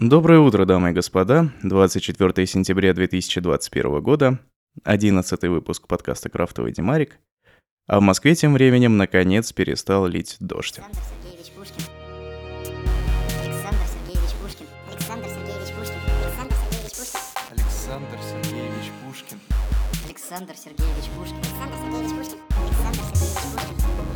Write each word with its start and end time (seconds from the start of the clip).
Доброе 0.00 0.38
утро, 0.38 0.64
дамы 0.64 0.90
и 0.90 0.92
господа. 0.94 1.52
24 1.62 2.46
сентября 2.46 2.94
2021 2.94 4.00
года, 4.00 4.38
11 4.84 5.42
выпуск 5.42 5.86
подкаста 5.86 6.30
«Крафтовый 6.30 6.72
Димарик». 6.72 7.18
А 7.86 8.00
в 8.00 8.02
Москве 8.02 8.34
тем 8.34 8.54
временем, 8.54 8.96
наконец, 8.96 9.52
перестал 9.52 10.06
лить 10.06 10.38
дождь. 10.40 10.80
Александр 10.80 10.96
Сергеевич 11.12 11.52
Пушкин. 19.04 19.38
Александр 20.06 20.54
Сергеевич 20.56 21.10
Пушкин. 21.14 21.36
Александр 21.68 21.84
Сергеевич 21.84 22.06
Пушкин. 22.14 22.38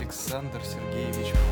Александр 0.01 0.61
Сергеевич 0.65 1.27
Пушкин. 1.29 1.44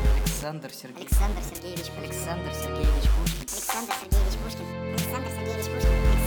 Александр 0.43 0.71
Сергеевич. 0.73 1.07
Александр 1.09 1.41
Сергеевич 1.41 1.87
Пушкин. 1.87 2.19
Александр 2.19 2.51
Сергеевич 2.59 3.07
Пушкин. 3.13 3.45
Александр 3.47 3.93
Сергеевич 3.95 4.35
Пушкин. 4.43 4.65
Александр 4.91 5.29
Сергеевич 5.31 5.69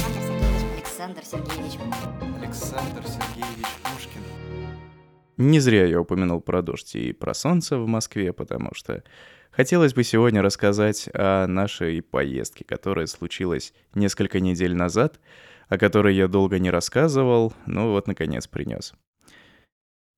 Пушкин. 0.06 0.78
Александр 0.78 1.22
Сергеевич 1.22 1.72
Пушкин. 1.76 2.40
Александр 2.40 2.72
Сергеевич 2.72 2.96
Александр 2.96 3.06
Сергеевич 3.06 3.66
Пушкин. 3.82 4.22
Не 5.36 5.60
зря 5.60 5.84
я 5.84 6.00
упомянул 6.00 6.40
про 6.40 6.62
дождь 6.62 6.96
и 6.96 7.12
про 7.12 7.34
солнце 7.34 7.76
в 7.76 7.86
Москве, 7.86 8.32
потому 8.32 8.70
что 8.72 9.04
хотелось 9.50 9.92
бы 9.92 10.02
сегодня 10.02 10.40
рассказать 10.40 11.10
о 11.12 11.46
нашей 11.46 12.00
поездке, 12.00 12.64
которая 12.64 13.04
случилась 13.08 13.74
несколько 13.94 14.40
недель 14.40 14.74
назад, 14.74 15.20
о 15.68 15.76
которой 15.76 16.14
я 16.16 16.26
долго 16.26 16.58
не 16.58 16.70
рассказывал, 16.70 17.52
но 17.66 17.92
вот 17.92 18.06
наконец 18.06 18.46
принес. 18.46 18.94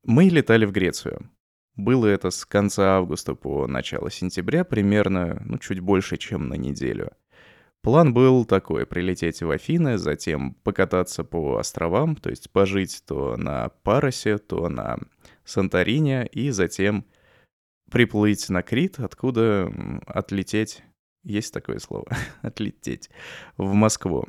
Мы 0.05 0.27
летали 0.27 0.67
в 0.67 0.71
Грецию. 0.71 1.29
Было 1.79 2.07
это 2.07 2.31
с 2.31 2.45
конца 2.45 2.97
августа 2.97 3.37
по 3.37 3.69
начало 3.69 4.11
сентября, 4.11 4.65
примерно, 4.65 5.41
ну, 5.45 5.59
чуть 5.59 5.79
больше, 5.79 6.17
чем 6.17 6.49
на 6.49 6.55
неделю. 6.55 7.13
План 7.83 8.13
был 8.13 8.45
такой, 8.45 8.85
прилететь 8.85 9.43
в 9.43 9.51
Афины, 9.51 9.97
затем 9.97 10.55
покататься 10.65 11.23
по 11.23 11.57
островам, 11.57 12.17
то 12.17 12.31
есть 12.31 12.51
пожить 12.51 13.05
то 13.07 13.37
на 13.37 13.69
Паросе, 13.85 14.39
то 14.39 14.69
на 14.69 14.99
Санторине, 15.45 16.27
и 16.27 16.51
затем 16.51 17.07
приплыть 17.93 18.49
на 18.49 18.63
Крит, 18.63 18.99
откуда 18.99 19.73
отлететь, 20.05 20.83
есть 21.23 21.55
такое 21.55 21.79
слово, 21.79 22.09
отлететь, 22.43 23.09
в 23.57 23.73
Москву. 23.73 24.27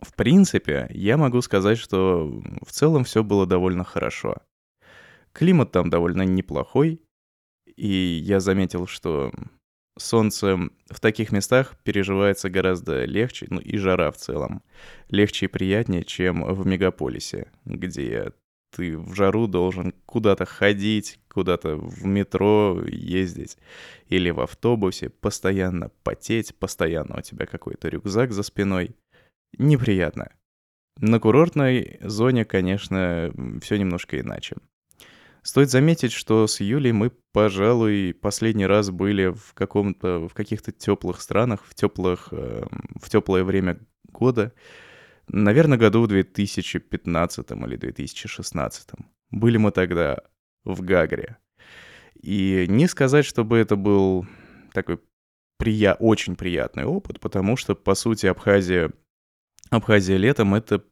В 0.00 0.14
принципе, 0.14 0.86
я 0.88 1.18
могу 1.18 1.42
сказать, 1.42 1.76
что 1.76 2.42
в 2.66 2.72
целом 2.72 3.04
все 3.04 3.22
было 3.22 3.46
довольно 3.46 3.84
хорошо. 3.84 4.36
Климат 5.34 5.72
там 5.72 5.90
довольно 5.90 6.22
неплохой, 6.22 7.02
и 7.66 8.22
я 8.22 8.38
заметил, 8.38 8.86
что 8.86 9.32
солнце 9.98 10.56
в 10.88 11.00
таких 11.00 11.32
местах 11.32 11.76
переживается 11.82 12.48
гораздо 12.48 13.04
легче, 13.04 13.46
ну 13.50 13.60
и 13.60 13.76
жара 13.76 14.12
в 14.12 14.16
целом, 14.16 14.62
легче 15.08 15.46
и 15.46 15.48
приятнее, 15.48 16.04
чем 16.04 16.44
в 16.44 16.66
мегаполисе, 16.66 17.50
где 17.64 18.32
ты 18.74 18.96
в 18.96 19.14
жару 19.14 19.46
должен 19.46 19.92
куда-то 20.06 20.44
ходить, 20.44 21.20
куда-то 21.28 21.76
в 21.76 22.04
метро 22.06 22.82
ездить 22.86 23.56
или 24.08 24.30
в 24.30 24.40
автобусе, 24.40 25.10
постоянно 25.10 25.90
потеть, 26.02 26.54
постоянно 26.56 27.18
у 27.18 27.22
тебя 27.22 27.46
какой-то 27.46 27.88
рюкзак 27.88 28.32
за 28.32 28.42
спиной. 28.42 28.96
Неприятно. 29.58 30.32
На 30.98 31.18
курортной 31.18 31.98
зоне, 32.02 32.44
конечно, 32.44 33.32
все 33.60 33.76
немножко 33.78 34.20
иначе. 34.20 34.56
Стоит 35.44 35.70
заметить, 35.70 36.12
что 36.12 36.46
с 36.46 36.60
Юлей 36.60 36.92
мы, 36.92 37.10
пожалуй, 37.32 38.14
последний 38.14 38.64
раз 38.64 38.90
были 38.90 39.26
в 39.26 39.52
каком-то, 39.52 40.26
в 40.26 40.32
каких-то 40.32 40.72
теплых 40.72 41.20
странах, 41.20 41.66
в 41.66 41.74
теплых, 41.74 42.28
эм, 42.32 42.70
в 42.98 43.10
теплое 43.10 43.44
время 43.44 43.78
года. 44.10 44.54
Наверное, 45.28 45.76
году 45.76 46.00
в 46.00 46.08
2015 46.08 47.50
или 47.66 47.76
2016. 47.76 48.88
Были 49.30 49.58
мы 49.58 49.70
тогда 49.70 50.22
в 50.64 50.80
Гагре. 50.80 51.36
И 52.22 52.64
не 52.66 52.88
сказать, 52.88 53.26
чтобы 53.26 53.58
это 53.58 53.76
был 53.76 54.26
такой 54.72 54.98
прия... 55.58 55.92
очень 55.92 56.36
приятный 56.36 56.84
опыт, 56.84 57.20
потому 57.20 57.58
что, 57.58 57.74
по 57.74 57.94
сути, 57.94 58.24
Абхазия, 58.24 58.92
Абхазия 59.68 60.16
летом 60.16 60.54
это 60.54 60.82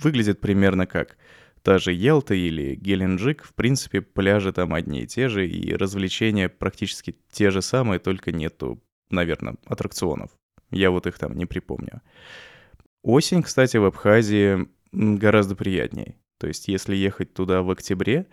выглядит 0.00 0.40
примерно 0.40 0.88
как 0.88 1.16
та 1.62 1.78
же 1.78 1.92
Ялта 1.92 2.34
или 2.34 2.74
Геленджик, 2.74 3.44
в 3.44 3.54
принципе, 3.54 4.00
пляжи 4.00 4.52
там 4.52 4.74
одни 4.74 5.02
и 5.02 5.06
те 5.06 5.28
же, 5.28 5.46
и 5.48 5.74
развлечения 5.74 6.48
практически 6.48 7.16
те 7.30 7.50
же 7.50 7.62
самые, 7.62 7.98
только 7.98 8.32
нету, 8.32 8.82
наверное, 9.10 9.56
аттракционов. 9.66 10.30
Я 10.70 10.90
вот 10.90 11.06
их 11.06 11.18
там 11.18 11.36
не 11.36 11.46
припомню. 11.46 12.02
Осень, 13.02 13.42
кстати, 13.42 13.76
в 13.76 13.84
Абхазии 13.84 14.68
гораздо 14.92 15.56
приятнее. 15.56 16.16
То 16.38 16.46
есть, 16.48 16.68
если 16.68 16.94
ехать 16.96 17.34
туда 17.34 17.62
в 17.62 17.70
октябре, 17.70 18.26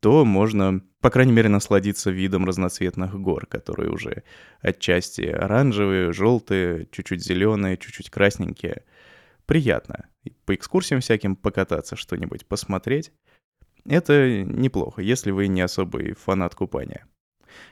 то 0.00 0.24
можно, 0.24 0.80
по 1.00 1.10
крайней 1.10 1.32
мере, 1.32 1.48
насладиться 1.48 2.10
видом 2.10 2.46
разноцветных 2.46 3.18
гор, 3.20 3.46
которые 3.46 3.90
уже 3.90 4.22
отчасти 4.60 5.22
оранжевые, 5.22 6.12
желтые, 6.12 6.88
чуть-чуть 6.90 7.22
зеленые, 7.22 7.76
чуть-чуть 7.76 8.10
красненькие. 8.10 8.84
Приятно. 9.46 10.09
По 10.44 10.54
экскурсиям 10.54 11.00
всяким 11.00 11.36
покататься, 11.36 11.96
что-нибудь 11.96 12.46
посмотреть. 12.46 13.12
Это 13.86 14.42
неплохо, 14.42 15.00
если 15.02 15.30
вы 15.30 15.48
не 15.48 15.62
особый 15.62 16.12
фанат 16.12 16.54
купания. 16.54 17.06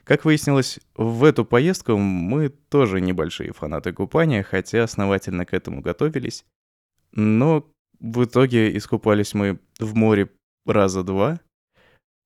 Как 0.05 0.25
выяснилось, 0.25 0.81
в 0.97 1.25
эту 1.25 1.45
поездку 1.45 1.97
мы 1.97 2.49
тоже 2.49 3.01
небольшие 3.01 3.53
фанаты 3.53 3.93
купания, 3.93 4.43
хотя 4.43 4.85
основательно 4.85 5.45
к 5.45 5.55
этому 5.55 5.81
готовились. 5.81 6.45
Но 7.13 7.71
в 8.01 8.25
итоге 8.25 8.77
искупались 8.77 9.35
мы 9.35 9.61
в 9.79 9.95
море 9.95 10.31
раза 10.67 11.03
два, 11.03 11.41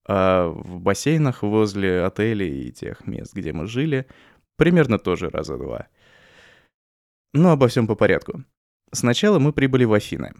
а 0.06 0.49
в 0.49 0.81
бассейнах 0.81 1.43
возле 1.43 2.04
отелей 2.04 2.69
и 2.69 2.72
тех 2.72 3.06
мест, 3.06 3.34
где 3.34 3.53
мы 3.53 3.66
жили, 3.66 4.06
примерно 4.56 4.99
тоже 4.99 5.28
раза 5.28 5.56
два. 5.56 5.89
Но 7.33 7.53
обо 7.53 7.69
всем 7.69 7.87
по 7.87 7.94
порядку. 7.94 8.44
Сначала 8.92 9.38
мы 9.38 9.53
прибыли 9.53 9.84
в 9.84 9.92
Афины. 9.92 10.32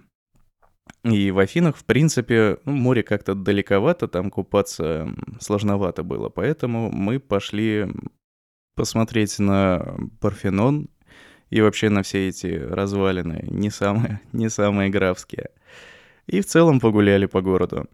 И 1.05 1.31
в 1.31 1.39
Афинах, 1.39 1.77
в 1.77 1.85
принципе, 1.85 2.59
ну, 2.65 2.73
море 2.73 3.03
как-то 3.03 3.35
далековато, 3.35 4.09
там 4.09 4.31
купаться 4.31 5.13
сложновато 5.41 6.03
было. 6.03 6.29
Поэтому 6.29 6.91
мы 6.91 7.19
пошли 7.19 7.89
посмотреть 8.75 9.39
на 9.39 9.97
Парфенон 10.21 10.89
и 11.51 11.61
вообще 11.61 11.91
на 11.91 12.03
все 12.03 12.29
эти 12.29 12.47
развалины, 12.47 13.45
не 13.51 13.71
самые, 13.71 14.21
не 14.33 14.49
самые 14.49 14.91
графские. 14.91 15.51
И 16.27 16.41
в 16.41 16.47
целом 16.47 16.81
погуляли 16.81 17.27
по 17.27 17.41
городу. 17.41 17.89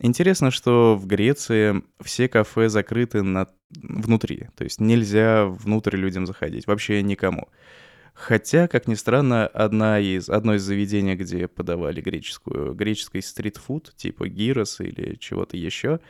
Интересно, 0.00 0.50
что 0.50 0.96
в 0.96 1.06
Греции 1.06 1.82
все 2.02 2.28
кафе 2.28 2.68
закрыты 2.68 3.22
на... 3.22 3.48
внутри, 3.70 4.48
то 4.56 4.64
есть 4.64 4.80
нельзя 4.80 5.46
внутрь 5.46 5.96
людям 5.96 6.26
заходить, 6.26 6.66
вообще 6.66 7.02
никому. 7.02 7.48
Хотя, 8.16 8.66
как 8.66 8.88
ни 8.88 8.94
странно, 8.94 9.46
одна 9.46 10.00
из, 10.00 10.30
одно 10.30 10.54
из 10.54 10.62
заведений, 10.62 11.16
где 11.16 11.46
подавали 11.48 12.00
греческую, 12.00 12.72
греческий 12.72 13.20
стритфуд, 13.20 13.94
типа 13.94 14.26
гирос 14.26 14.80
или 14.80 15.16
чего-то 15.16 15.58
еще, 15.58 16.00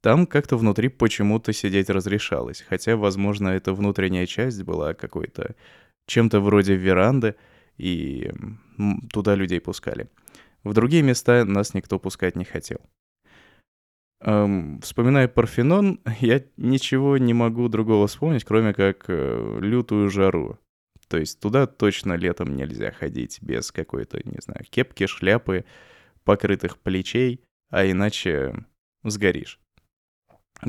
там 0.00 0.26
как-то 0.26 0.56
внутри 0.56 0.88
почему-то 0.88 1.52
сидеть 1.52 1.90
разрешалось. 1.90 2.64
Хотя, 2.68 2.96
возможно, 2.96 3.50
эта 3.50 3.72
внутренняя 3.72 4.26
часть 4.26 4.64
была 4.64 4.94
какой-то 4.94 5.54
чем-то 6.08 6.40
вроде 6.40 6.74
веранды, 6.74 7.36
и 7.76 8.32
туда 9.12 9.36
людей 9.36 9.60
пускали. 9.60 10.10
В 10.64 10.74
другие 10.74 11.04
места 11.04 11.44
нас 11.44 11.72
никто 11.72 12.00
пускать 12.00 12.34
не 12.34 12.44
хотел. 12.44 12.80
Эм, 14.22 14.80
вспоминая 14.80 15.28
Парфенон, 15.28 16.00
я 16.18 16.42
ничего 16.56 17.16
не 17.16 17.32
могу 17.32 17.68
другого 17.68 18.08
вспомнить, 18.08 18.42
кроме 18.42 18.74
как 18.74 19.04
э, 19.06 19.58
лютую 19.60 20.10
жару. 20.10 20.58
То 21.08 21.18
есть 21.18 21.40
туда 21.40 21.66
точно 21.66 22.14
летом 22.14 22.56
нельзя 22.56 22.90
ходить 22.90 23.40
без 23.42 23.72
какой-то, 23.72 24.20
не 24.24 24.40
знаю, 24.40 24.64
кепки, 24.68 25.06
шляпы, 25.06 25.64
покрытых 26.24 26.78
плечей, 26.78 27.40
а 27.70 27.84
иначе 27.88 28.64
сгоришь. 29.02 29.60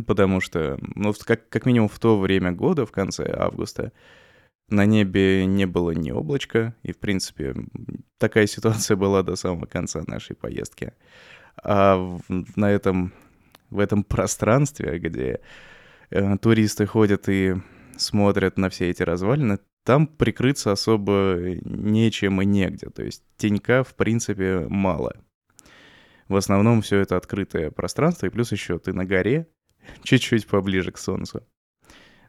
Потому 0.07 0.41
что, 0.41 0.77
ну, 0.95 1.13
как, 1.25 1.47
как 1.49 1.65
минимум 1.65 1.89
в 1.89 1.99
то 1.99 2.19
время 2.19 2.51
года, 2.51 2.85
в 2.85 2.91
конце 2.91 3.31
августа, 3.31 3.91
на 4.69 4.85
небе 4.85 5.45
не 5.45 5.65
было 5.65 5.91
ни 5.91 6.11
облачка, 6.11 6.75
и, 6.83 6.91
в 6.91 6.97
принципе, 6.97 7.55
такая 8.17 8.47
ситуация 8.47 8.97
была 8.97 9.23
до 9.23 9.35
самого 9.35 9.65
конца 9.65 10.03
нашей 10.07 10.35
поездки. 10.35 10.93
А 11.63 11.97
в- 11.97 12.23
на 12.55 12.71
этом, 12.71 13.13
в 13.69 13.79
этом 13.79 14.03
пространстве, 14.03 14.99
где 14.99 15.39
э, 16.09 16.37
туристы 16.37 16.85
ходят 16.85 17.29
и 17.29 17.55
смотрят 17.97 18.57
на 18.57 18.69
все 18.69 18.89
эти 18.89 19.03
развалины, 19.03 19.59
там 19.85 20.07
прикрыться 20.07 20.71
особо 20.71 21.37
нечем 21.63 22.41
и 22.41 22.45
негде. 22.45 22.89
То 22.89 23.03
есть 23.03 23.23
тенька, 23.37 23.83
в 23.83 23.95
принципе, 23.95 24.65
мало. 24.67 25.15
В 26.27 26.35
основном 26.35 26.81
все 26.81 26.99
это 26.99 27.17
открытое 27.17 27.69
пространство, 27.69 28.25
и 28.25 28.29
плюс 28.29 28.51
еще 28.51 28.79
ты 28.79 28.93
на 28.93 29.05
горе, 29.05 29.47
чуть-чуть 30.03 30.47
поближе 30.47 30.91
к 30.91 30.97
солнцу. 30.97 31.43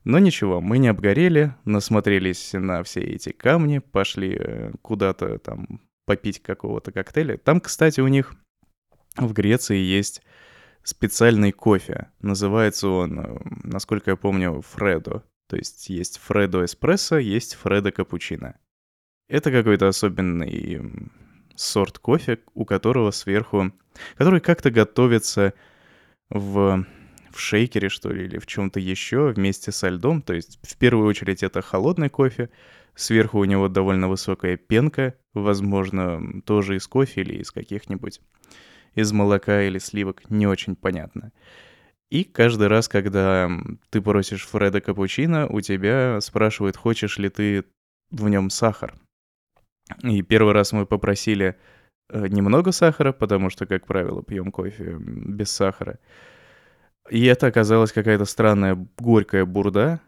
Но 0.05 0.19
ничего, 0.19 0.61
мы 0.61 0.79
не 0.79 0.88
обгорели, 0.88 1.55
насмотрелись 1.64 2.53
на 2.53 2.85
все 2.85 3.00
эти 3.00 3.31
камни, 3.32 3.79
пошли 3.79 4.37
э, 4.38 4.73
куда-то 4.82 5.38
там 5.38 5.81
попить 6.05 6.41
какого-то 6.41 6.93
коктейля. 6.93 7.38
Там, 7.38 7.61
кстати, 7.61 8.00
у 8.00 8.06
них 8.06 8.35
в 9.17 9.32
Греции 9.32 9.79
есть 9.79 10.23
специальный 10.85 11.50
кофе. 11.50 12.11
Называется 12.20 12.88
он, 12.88 13.19
э, 13.19 13.38
насколько 13.64 14.11
я 14.11 14.17
помню, 14.17 14.61
Фредо. 14.61 15.25
То 15.48 15.56
есть 15.56 15.88
есть 15.88 16.19
Фредо 16.19 16.64
эспрессо, 16.64 17.19
есть 17.19 17.54
Фредо 17.54 17.93
капучино. 17.93 18.58
Это 19.28 19.50
какой-то 19.50 19.88
особенный 19.88 21.10
сорт 21.54 21.98
кофе, 21.98 22.38
у 22.54 22.64
которого 22.64 23.10
сверху... 23.10 23.72
Который 24.16 24.40
как-то 24.40 24.70
готовится 24.70 25.54
в, 26.28 26.84
в 27.31 27.40
шейкере, 27.40 27.88
что 27.88 28.10
ли, 28.10 28.26
или 28.26 28.38
в 28.38 28.46
чем-то 28.46 28.78
еще 28.78 29.28
вместе 29.28 29.72
со 29.72 29.88
льдом. 29.88 30.20
То 30.20 30.34
есть 30.34 30.58
в 30.62 30.76
первую 30.76 31.06
очередь 31.08 31.43
это 31.43 31.62
холодный 31.62 32.10
кофе. 32.10 32.50
Сверху 32.94 33.38
у 33.38 33.44
него 33.44 33.69
довольно 33.69 34.08
высокая 34.08 34.56
пенка, 34.56 35.14
возможно, 35.34 36.42
тоже 36.42 36.76
из 36.76 36.87
кофе 36.87 37.22
или 37.22 37.37
из 37.37 37.50
каких-нибудь 37.50 38.20
из 38.96 39.12
молока 39.12 39.62
или 39.62 39.78
сливок, 39.78 40.28
не 40.31 40.46
очень 40.46 40.75
понятно. 40.75 41.31
И 42.11 42.25
каждый 42.25 42.69
раз, 42.69 42.88
когда 42.88 43.50
ты 43.91 44.00
просишь 44.00 44.47
Фреда 44.47 44.81
капучино, 44.81 45.47
у 45.49 45.61
тебя 45.61 46.20
спрашивают, 46.20 46.76
хочешь 46.76 47.19
ли 47.19 47.29
ты 47.29 47.64
в 48.11 48.29
нем 48.29 48.50
сахар. 48.50 48.94
И 50.03 50.23
первый 50.23 50.53
раз 50.53 50.73
мы 50.73 50.87
попросили 50.87 51.56
э, 52.08 52.29
немного 52.29 52.73
сахара, 52.73 53.12
потому 53.12 53.50
что, 53.50 53.67
как 53.67 53.87
правило, 53.87 54.23
пьем 54.23 54.53
кофе 54.53 54.97
без 54.99 55.50
сахара. 55.50 55.99
И 57.11 57.25
это 57.25 57.47
оказалась 57.49 57.93
какая-то 57.93 58.25
странная 58.25 58.87
горькая 58.99 59.44
бурда. 59.44 60.00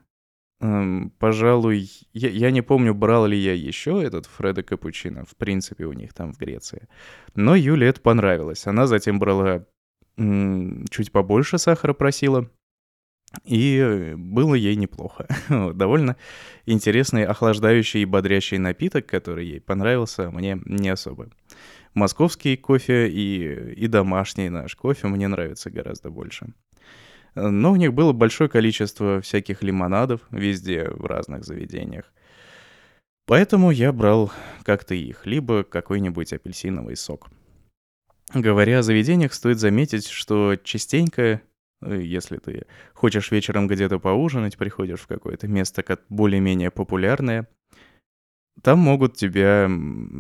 Эм, 0.61 1.11
пожалуй, 1.19 1.89
я, 2.13 2.29
я 2.29 2.51
не 2.51 2.63
помню, 2.63 2.95
брал 2.95 3.27
ли 3.27 3.39
я 3.39 3.55
еще 3.55 4.03
этот 4.03 4.27
Фреда 4.27 4.65
Капучино, 4.65 5.25
в 5.25 5.37
принципе, 5.37 5.85
у 5.85 5.93
них 5.93 6.13
там 6.13 6.33
в 6.33 6.39
Греции. 6.39 6.89
Но 7.37 7.55
Юле 7.55 7.89
это 7.89 8.01
понравилось. 8.01 8.67
Она 8.67 8.89
затем 8.89 9.21
брала 9.21 9.67
чуть 10.91 11.13
побольше 11.13 11.59
сахара 11.59 11.93
просила. 11.93 12.51
И 13.45 14.15
было 14.17 14.55
ей 14.55 14.75
неплохо. 14.77 15.27
Довольно 15.75 16.17
интересный, 16.65 17.25
охлаждающий 17.25 18.03
и 18.03 18.07
бодрящий 18.07 18.59
напиток, 18.59 19.07
который 19.07 19.47
ей 19.47 19.61
понравился, 19.61 20.31
мне 20.31 20.59
не 20.65 20.89
особо. 20.89 21.29
Московский 21.95 22.57
кофе 22.57 23.09
и, 23.09 23.75
и 23.75 23.87
домашний 23.87 24.49
наш 24.49 24.75
кофе 24.77 25.09
мне 25.09 25.29
нравится 25.29 25.71
гораздо 25.71 26.11
больше. 26.11 26.47
Но 27.35 27.73
у 27.73 27.77
них 27.77 27.93
было 27.93 28.13
большое 28.13 28.49
количество 28.49 29.21
всяких 29.21 29.63
лимонадов 29.63 30.23
везде, 30.31 30.89
в 30.91 31.05
разных 31.05 31.45
заведениях. 31.45 32.13
Поэтому 33.27 33.71
я 33.71 33.93
брал 33.93 34.33
как-то 34.63 34.95
их, 34.95 35.27
либо 35.27 35.63
какой-нибудь 35.63 36.33
апельсиновый 36.33 36.97
сок. 36.97 37.29
Говоря 38.35 38.81
о 38.81 38.83
заведениях, 38.83 39.33
стоит 39.33 39.59
заметить, 39.59 40.07
что 40.07 40.57
частенько 40.57 41.41
Э, 41.81 42.01
если 42.01 42.39
ты 42.39 42.67
хочешь 42.95 43.31
вечером 43.31 43.67
где-то 43.69 43.99
поужинать, 43.99 44.57
приходишь 44.57 45.01
в 45.01 45.07
какое-то 45.07 45.49
место 45.49 45.83
как 45.83 46.03
более-менее 46.09 46.71
популярное, 46.71 47.49
там 48.63 48.81
могут 48.81 49.15
тебя, 49.15 49.71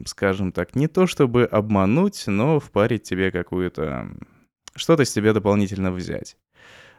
скажем 0.06 0.52
так, 0.52 0.76
не 0.76 0.86
то 0.86 1.06
чтобы 1.06 1.44
обмануть, 1.44 2.24
но 2.26 2.60
впарить 2.60 3.02
тебе 3.02 3.32
какую-то... 3.32 4.08
что-то 4.76 5.04
с 5.04 5.12
тебя 5.12 5.32
дополнительно 5.32 5.90
взять. 5.90 6.36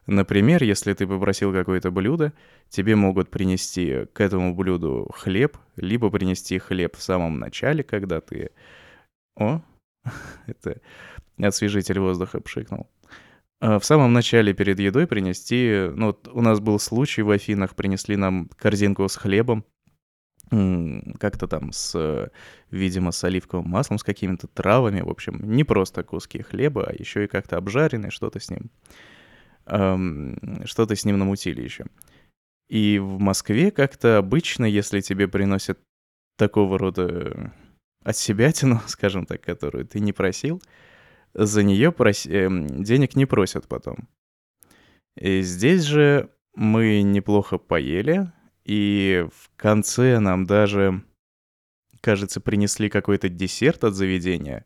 Например, 0.06 0.64
если 0.64 0.94
ты 0.94 1.08
попросил 1.08 1.54
какое-то 1.54 1.92
блюдо, 1.92 2.34
тебе 2.68 2.96
могут 2.96 3.30
принести 3.30 4.06
к 4.12 4.20
этому 4.20 4.54
блюду 4.54 5.10
хлеб, 5.14 5.58
либо 5.78 6.10
принести 6.10 6.58
хлеб 6.58 6.98
в 6.98 7.02
самом 7.02 7.40
начале, 7.40 7.84
когда 7.84 8.20
ты... 8.20 8.52
О, 9.38 9.62
это 10.48 10.81
освежитель 11.38 12.00
воздуха 12.00 12.40
пшикнул. 12.42 12.90
А, 13.62 13.80
в 13.80 13.86
самом 13.86 14.13
начале 14.13 14.54
перед 14.54 14.80
едой 14.80 15.07
принести, 15.07 15.90
ну, 15.94 16.07
вот 16.07 16.28
у 16.28 16.42
нас 16.42 16.60
был 16.60 16.80
случай 16.80 17.22
в 17.22 17.30
Афинах, 17.31 17.75
принесли 17.75 18.16
нам 18.16 18.50
корзинку 18.57 19.07
с 19.07 19.16
хлебом, 19.16 19.66
как-то 20.50 21.48
там 21.48 21.72
с, 21.72 22.31
видимо, 22.72 23.12
с 23.12 23.24
оливковым 23.24 23.69
маслом, 23.69 24.00
с 24.00 24.04
какими-то 24.04 24.48
травами, 24.48 25.01
в 25.01 25.10
общем, 25.10 25.40
не 25.44 25.63
просто 25.63 26.04
куски 26.04 26.42
хлеба, 26.42 26.88
а 26.88 26.94
еще 26.94 27.25
и 27.25 27.28
как-то 27.28 27.57
обжаренные, 27.57 28.10
что-то 28.10 28.40
с 28.40 28.50
ним, 28.50 28.72
что-то 30.66 30.96
с 30.96 31.06
ним 31.06 31.19
намутили 31.19 31.62
еще. 31.62 31.86
И 32.68 32.98
в 32.98 33.19
Москве 33.19 33.69
как-то 33.69 34.18
обычно, 34.18 34.66
если 34.66 35.01
тебе 35.01 35.28
приносят 35.28 35.80
такого 36.36 36.80
рода 36.80 37.54
от 38.04 38.18
себя 38.18 38.51
тяну, 38.51 38.80
скажем 38.88 39.25
так, 39.25 39.42
которую 39.42 39.86
ты 39.86 40.00
не 40.00 40.13
просил, 40.13 40.62
за 41.34 41.63
нее 41.63 41.92
прос... 41.92 42.25
Эм, 42.25 42.84
денег 42.84 43.16
не 43.16 43.25
просят 43.25 43.68
потом. 43.68 44.07
И 45.16 45.42
здесь 45.42 45.84
же 45.84 46.30
мы 46.56 47.01
неплохо 47.01 47.57
поели, 47.57 48.31
и 48.63 49.28
в 49.34 49.50
конце 49.56 50.19
нам 50.19 50.46
даже, 50.46 51.04
кажется, 52.01 52.42
принесли 52.42 52.90
какой-то 52.90 53.30
десерт 53.30 53.84
от 53.84 53.96
заведения. 53.96 54.66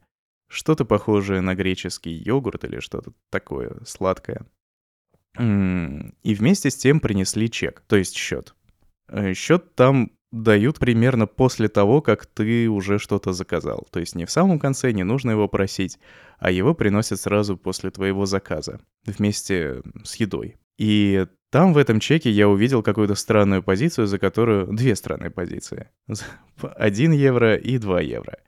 Что-то 0.50 0.86
похожее 0.86 1.42
на 1.42 1.56
греческий 1.56 2.12
йогурт 2.12 2.64
или 2.66 2.80
что-то 2.80 3.14
такое 3.30 3.78
сладкое. 3.86 4.46
И 5.36 6.36
вместе 6.36 6.70
с 6.70 6.76
тем 6.76 7.00
принесли 7.00 7.50
чек, 7.50 7.82
то 7.88 7.96
есть 7.96 8.16
счет. 8.16 8.54
Э, 9.08 9.34
счет 9.34 9.74
там 9.74 10.12
дают 10.34 10.80
примерно 10.80 11.28
после 11.28 11.70
того, 11.70 12.02
как 12.02 12.26
ты 12.26 12.68
уже 12.68 12.98
что-то 12.98 13.34
заказал. 13.34 13.88
То 13.92 14.00
есть 14.00 14.16
не 14.16 14.26
в 14.26 14.32
самом 14.32 14.60
конце, 14.60 14.92
не 14.92 15.04
нужно 15.04 15.32
его 15.32 15.48
просить, 15.48 16.00
а 16.40 16.50
его 16.50 16.74
приносят 16.74 17.20
сразу 17.20 17.56
после 17.56 17.92
твоего 17.92 18.26
заказа, 18.26 18.82
вместе 19.06 19.84
с 20.04 20.16
едой. 20.16 20.58
И 20.80 21.28
там 21.52 21.74
в 21.74 21.78
этом 21.78 22.00
чеке 22.00 22.32
я 22.32 22.50
увидел 22.50 22.82
какую-то 22.82 23.14
странную 23.14 23.62
позицию, 23.62 24.08
за 24.08 24.18
которую... 24.18 24.74
Две 24.74 24.96
странные 24.96 25.30
позиции. 25.30 25.90
1 26.60 27.12
евро 27.12 27.56
и 27.56 27.78
2 27.78 28.02
евро. 28.02 28.40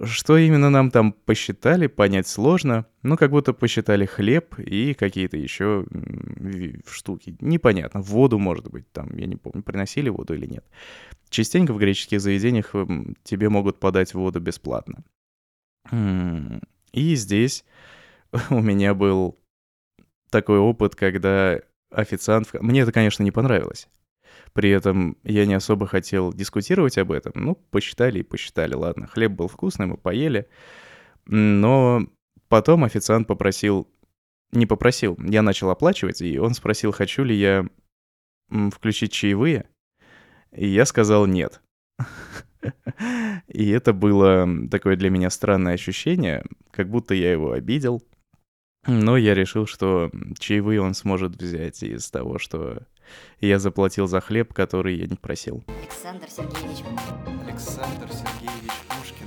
Что 0.00 0.36
именно 0.36 0.70
нам 0.70 0.92
там 0.92 1.12
посчитали, 1.12 1.88
понять 1.88 2.28
сложно, 2.28 2.86
но 3.02 3.16
как 3.16 3.30
будто 3.30 3.52
посчитали 3.52 4.06
хлеб 4.06 4.56
и 4.58 4.94
какие-то 4.94 5.36
еще 5.36 5.86
штуки. 6.86 7.36
Непонятно, 7.40 8.00
воду, 8.00 8.38
может 8.38 8.70
быть, 8.70 8.90
там, 8.92 9.16
я 9.16 9.26
не 9.26 9.34
помню, 9.34 9.62
приносили 9.62 10.08
воду 10.08 10.34
или 10.34 10.46
нет. 10.46 10.64
Частенько 11.30 11.72
в 11.72 11.78
греческих 11.78 12.20
заведениях 12.20 12.74
эм, 12.74 13.16
тебе 13.24 13.48
могут 13.48 13.80
подать 13.80 14.14
воду 14.14 14.38
бесплатно. 14.38 15.02
И 16.92 17.14
здесь 17.16 17.64
у 18.50 18.60
меня 18.60 18.94
был 18.94 19.36
такой 20.30 20.58
опыт, 20.58 20.94
когда 20.94 21.60
официант... 21.90 22.48
Мне 22.60 22.82
это, 22.82 22.92
конечно, 22.92 23.24
не 23.24 23.32
понравилось. 23.32 23.88
При 24.52 24.70
этом 24.70 25.16
я 25.22 25.46
не 25.46 25.54
особо 25.54 25.86
хотел 25.86 26.32
дискутировать 26.32 26.98
об 26.98 27.12
этом. 27.12 27.32
Ну, 27.34 27.54
посчитали 27.54 28.20
и 28.20 28.24
посчитали, 28.24 28.74
ладно. 28.74 29.06
Хлеб 29.06 29.32
был 29.32 29.48
вкусный, 29.48 29.86
мы 29.86 29.96
поели. 29.96 30.48
Но 31.26 32.06
потом 32.48 32.84
официант 32.84 33.26
попросил... 33.26 33.88
Не 34.52 34.64
попросил, 34.64 35.18
я 35.18 35.42
начал 35.42 35.68
оплачивать, 35.68 36.22
и 36.22 36.38
он 36.38 36.54
спросил, 36.54 36.90
хочу 36.90 37.22
ли 37.22 37.36
я 37.36 37.66
включить 38.72 39.12
чаевые. 39.12 39.66
И 40.52 40.66
я 40.66 40.86
сказал 40.86 41.26
нет. 41.26 41.60
И 43.48 43.70
это 43.70 43.92
было 43.92 44.48
такое 44.70 44.96
для 44.96 45.10
меня 45.10 45.30
странное 45.30 45.74
ощущение, 45.74 46.44
как 46.70 46.88
будто 46.88 47.14
я 47.14 47.32
его 47.32 47.52
обидел. 47.52 48.02
Но 48.86 49.16
я 49.16 49.34
решил, 49.34 49.66
что 49.66 50.10
чаевые 50.38 50.80
он 50.80 50.94
сможет 50.94 51.40
взять 51.40 51.82
из 51.82 52.10
того, 52.10 52.38
что 52.38 52.86
я 53.40 53.58
заплатил 53.58 54.06
за 54.06 54.20
хлеб, 54.20 54.52
который 54.52 54.96
я 54.96 55.06
не 55.06 55.16
просил. 55.16 55.64
Александр 55.80 56.28
Сергеевич. 56.28 56.84
Александр 57.46 58.08
Сергеевич 58.10 58.72
Пушкин. 58.88 59.26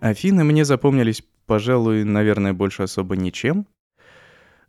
Афины 0.00 0.44
мне 0.44 0.64
запомнились, 0.64 1.22
пожалуй, 1.46 2.04
наверное, 2.04 2.52
больше 2.52 2.82
особо 2.82 3.16
ничем. 3.16 3.66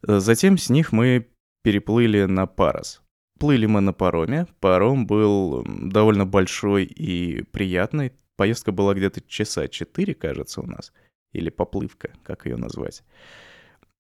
Затем 0.01 0.57
с 0.57 0.69
них 0.69 0.91
мы 0.91 1.27
переплыли 1.63 2.23
на 2.25 2.45
Парос. 2.45 3.01
Плыли 3.39 3.67
мы 3.67 3.81
на 3.81 3.93
пароме. 3.93 4.47
Паром 4.59 5.05
был 5.05 5.63
довольно 5.67 6.25
большой 6.25 6.85
и 6.85 7.43
приятный. 7.43 8.13
Поездка 8.35 8.71
была 8.71 8.93
где-то 8.93 9.21
часа 9.21 9.67
четыре, 9.67 10.15
кажется, 10.15 10.61
у 10.61 10.65
нас. 10.65 10.91
Или 11.33 11.49
поплывка, 11.49 12.11
как 12.23 12.45
ее 12.45 12.55
назвать. 12.55 13.03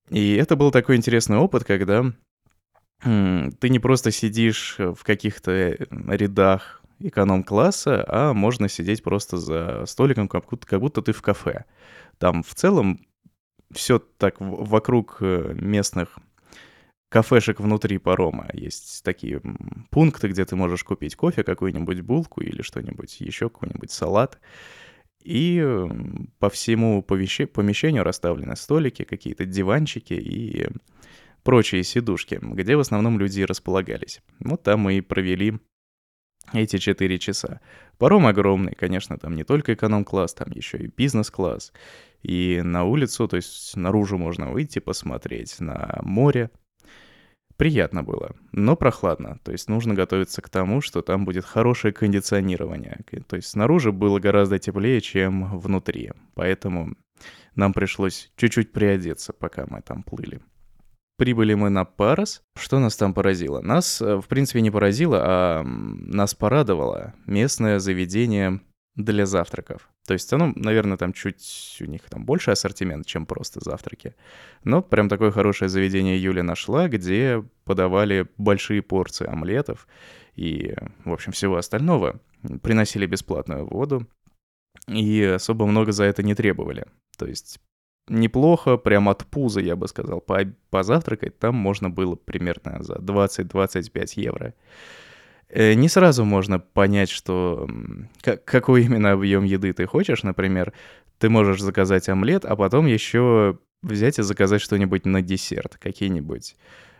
И 0.09 0.35
это 0.35 0.55
был 0.55 0.71
такой 0.71 0.95
интересный 0.95 1.37
опыт, 1.37 1.65
когда 1.65 2.11
ты 3.01 3.69
не 3.69 3.79
просто 3.79 4.11
сидишь 4.11 4.75
в 4.77 5.03
каких-то 5.03 5.51
э, 5.51 5.77
рядах 5.89 6.81
эконом-класса, 6.99 8.03
а 8.07 8.33
можно 8.33 8.69
сидеть 8.69 9.03
просто 9.03 9.37
за 9.37 9.85
столиком, 9.85 10.27
как 10.27 10.49
будто, 10.49 10.67
как 10.67 10.79
будто 10.79 11.01
ты 11.01 11.11
в 11.13 11.21
кафе. 11.21 11.65
Там 12.17 12.43
в 12.43 12.55
целом 12.55 13.05
все 13.71 13.99
так 13.99 14.35
вокруг 14.39 15.17
э, 15.21 15.53
местных 15.53 16.17
кафешек 17.09 17.59
внутри 17.59 17.97
парома. 17.97 18.49
Есть 18.53 19.03
такие 19.03 19.41
пункты, 19.91 20.27
где 20.29 20.45
ты 20.45 20.55
можешь 20.55 20.83
купить 20.83 21.15
кофе, 21.15 21.43
какую-нибудь 21.43 22.01
булку 22.01 22.41
или 22.41 22.61
что-нибудь 22.61 23.19
еще, 23.21 23.49
какой-нибудь 23.49 23.91
салат. 23.91 24.39
И 25.23 25.61
по 26.39 26.49
всему 26.49 27.01
помещению 27.03 28.03
расставлены 28.03 28.55
столики, 28.55 29.03
какие-то 29.03 29.45
диванчики 29.45 30.13
и 30.13 30.67
прочие 31.47 31.81
сидушки, 31.83 32.39
где 32.41 32.75
в 32.75 32.81
основном 32.81 33.17
люди 33.17 33.41
располагались. 33.41 34.19
Вот 34.41 34.63
там 34.63 34.81
мы 34.81 34.97
и 34.97 35.01
провели 35.01 35.53
эти 36.51 36.77
четыре 36.77 37.19
часа. 37.19 37.61
Паром 37.97 38.27
огромный, 38.27 38.73
конечно, 38.73 39.17
там 39.17 39.33
не 39.33 39.45
только 39.45 39.73
эконом-класс, 39.73 40.33
там 40.33 40.51
еще 40.51 40.77
и 40.77 40.87
бизнес-класс. 40.87 41.71
И 42.21 42.59
на 42.61 42.83
улицу, 42.83 43.29
то 43.29 43.37
есть 43.37 43.77
наружу 43.77 44.17
можно 44.17 44.51
выйти 44.51 44.79
посмотреть, 44.79 45.61
на 45.61 46.01
море. 46.03 46.51
Приятно 47.55 48.03
было, 48.03 48.35
но 48.51 48.75
прохладно. 48.75 49.39
То 49.45 49.53
есть 49.53 49.69
нужно 49.69 49.93
готовиться 49.93 50.41
к 50.41 50.49
тому, 50.49 50.81
что 50.81 51.01
там 51.01 51.23
будет 51.23 51.45
хорошее 51.45 51.93
кондиционирование. 51.93 52.99
То 53.25 53.37
есть 53.37 53.47
снаружи 53.47 53.93
было 53.93 54.19
гораздо 54.19 54.59
теплее, 54.59 54.99
чем 54.99 55.57
внутри. 55.57 56.11
Поэтому 56.33 56.97
нам 57.55 57.71
пришлось 57.71 58.33
чуть-чуть 58.35 58.73
приодеться, 58.73 59.31
пока 59.31 59.65
мы 59.69 59.81
там 59.81 60.03
плыли. 60.03 60.41
Прибыли 61.17 61.55
мы 61.55 61.69
на 61.69 61.83
Парос. 61.83 62.43
Что 62.55 62.79
нас 62.79 62.95
там 62.95 63.13
поразило? 63.13 63.59
Нас, 63.61 64.01
э, 64.01 64.17
в 64.17 64.27
принципе, 64.27 64.61
не 64.61 64.69
поразило, 64.69 65.19
а 65.21 65.63
нас 65.63 66.35
порадовало 66.35 67.15
местное 67.25 67.79
заведение 67.79 68.61
для 68.95 69.25
завтраков. 69.25 69.89
То 70.05 70.13
есть 70.13 70.31
оно, 70.31 70.53
наверное, 70.55 70.97
там 70.97 71.13
чуть 71.13 71.77
у 71.81 71.85
них 71.85 72.01
там 72.09 72.23
больше 72.23 72.51
ассортимент, 72.51 73.05
чем 73.05 73.25
просто 73.25 73.59
завтраки. 73.63 74.15
Но 74.63 74.81
прям 74.81 75.09
такое 75.09 75.31
хорошее 75.31 75.69
заведение 75.69 76.21
Юля 76.21 76.43
нашла, 76.43 76.87
где 76.87 77.43
подавали 77.65 78.27
большие 78.37 78.81
порции 78.81 79.27
омлетов 79.27 79.87
и, 80.35 80.75
в 81.03 81.11
общем, 81.11 81.31
всего 81.31 81.57
остального. 81.57 82.21
Приносили 82.61 83.05
бесплатную 83.05 83.67
воду 83.67 84.07
и 84.87 85.23
особо 85.23 85.65
много 85.65 85.91
за 85.91 86.05
это 86.05 86.23
не 86.23 86.35
требовали. 86.35 86.85
То 87.17 87.25
есть 87.25 87.59
неплохо, 88.07 88.77
прям 88.77 89.09
от 89.09 89.25
пуза, 89.25 89.59
я 89.59 89.75
бы 89.75 89.87
сказал, 89.87 90.21
по 90.21 90.39
позавтракать 90.69 91.39
там 91.39 91.55
можно 91.55 91.89
было 91.89 92.15
примерно 92.15 92.83
за 92.83 92.95
20-25 92.95 94.11
евро. 94.15 94.53
Э, 95.49 95.73
не 95.73 95.89
сразу 95.89 96.25
можно 96.25 96.59
понять, 96.59 97.09
что 97.09 97.67
какой 98.21 98.83
именно 98.83 99.11
объем 99.11 99.43
еды 99.43 99.73
ты 99.73 99.85
хочешь. 99.85 100.23
Например, 100.23 100.73
ты 101.19 101.29
можешь 101.29 101.61
заказать 101.61 102.09
омлет, 102.09 102.45
а 102.45 102.55
потом 102.55 102.85
еще 102.85 103.59
взять 103.81 104.19
и 104.19 104.23
заказать 104.23 104.61
что-нибудь 104.61 105.05
на 105.05 105.21
десерт, 105.21 105.77
какие-нибудь 105.77 106.55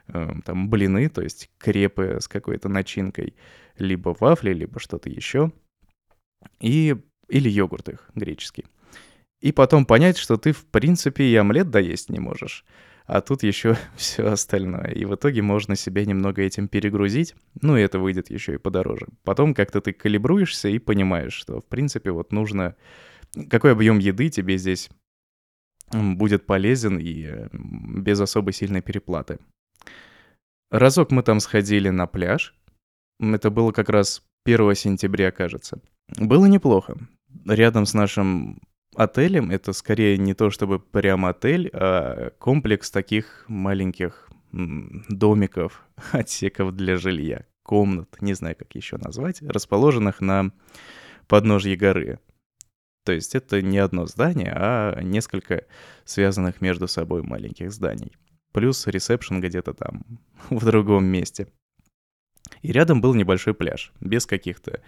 э, 0.07 0.29
там 0.45 0.69
блины, 0.69 1.09
то 1.09 1.21
есть 1.21 1.49
крепы 1.57 2.19
с 2.21 2.27
какой-то 2.27 2.69
начинкой, 2.69 3.35
либо 3.77 4.15
вафли, 4.19 4.53
либо 4.53 4.79
что-то 4.79 5.09
еще, 5.09 5.51
и 6.59 6.95
или 7.27 7.49
йогурт 7.49 7.89
их 7.89 8.09
греческий. 8.15 8.65
И 9.41 9.51
потом 9.51 9.85
понять, 9.85 10.17
что 10.17 10.37
ты, 10.37 10.51
в 10.51 10.65
принципе, 10.65 11.25
и 11.25 11.35
омлет 11.35 11.69
доесть 11.69 12.09
не 12.09 12.19
можешь. 12.19 12.65
А 13.05 13.21
тут 13.21 13.43
еще 13.43 13.77
все 13.95 14.27
остальное. 14.27 14.91
И 14.91 15.05
в 15.05 15.15
итоге 15.15 15.41
можно 15.41 15.75
себя 15.75 16.05
немного 16.05 16.41
этим 16.41 16.67
перегрузить. 16.67 17.35
Ну, 17.61 17.77
и 17.77 17.81
это 17.81 17.99
выйдет 17.99 18.29
еще 18.29 18.55
и 18.55 18.57
подороже. 18.57 19.07
Потом 19.23 19.53
как-то 19.53 19.81
ты 19.81 19.93
калибруешься 19.93 20.69
и 20.69 20.79
понимаешь, 20.79 21.33
что, 21.33 21.61
в 21.61 21.65
принципе, 21.65 22.11
вот 22.11 22.31
нужно... 22.31 22.75
Какой 23.49 23.73
объем 23.73 23.99
еды 23.99 24.29
тебе 24.29 24.57
здесь 24.57 24.89
будет 25.91 26.45
полезен 26.45 26.97
и 26.97 27.47
без 27.53 28.19
особо 28.19 28.51
сильной 28.51 28.81
переплаты. 28.81 29.39
Разок 30.69 31.11
мы 31.11 31.23
там 31.23 31.39
сходили 31.39 31.89
на 31.89 32.07
пляж. 32.07 32.53
Это 33.19 33.49
было 33.49 33.71
как 33.71 33.89
раз 33.89 34.21
1 34.45 34.75
сентября, 34.75 35.31
кажется. 35.31 35.79
Было 36.17 36.45
неплохо. 36.45 36.97
Рядом 37.45 37.85
с 37.85 37.93
нашим 37.93 38.59
отелем 38.97 39.51
это 39.51 39.73
скорее 39.73 40.17
не 40.17 40.33
то 40.33 40.49
чтобы 40.49 40.79
прям 40.79 41.25
отель, 41.25 41.69
а 41.71 42.31
комплекс 42.39 42.89
таких 42.91 43.45
маленьких 43.47 44.29
домиков, 44.51 45.85
отсеков 46.11 46.75
для 46.75 46.97
жилья, 46.97 47.45
комнат, 47.63 48.21
не 48.21 48.33
знаю, 48.33 48.55
как 48.57 48.73
еще 48.75 48.97
назвать, 48.97 49.41
расположенных 49.41 50.19
на 50.19 50.51
подножье 51.27 51.75
горы. 51.75 52.19
То 53.05 53.13
есть 53.13 53.35
это 53.35 53.61
не 53.61 53.77
одно 53.77 54.05
здание, 54.07 54.51
а 54.53 54.99
несколько 55.01 55.65
связанных 56.03 56.59
между 56.59 56.87
собой 56.87 57.21
маленьких 57.21 57.71
зданий. 57.71 58.11
Плюс 58.51 58.87
ресепшн 58.87 59.39
где-то 59.39 59.73
там, 59.73 60.03
в 60.49 60.65
другом 60.65 61.05
месте. 61.05 61.47
И 62.61 62.71
рядом 62.71 63.01
был 63.01 63.13
небольшой 63.13 63.53
пляж, 63.53 63.91
без 63.99 64.25
каких-то 64.25 64.81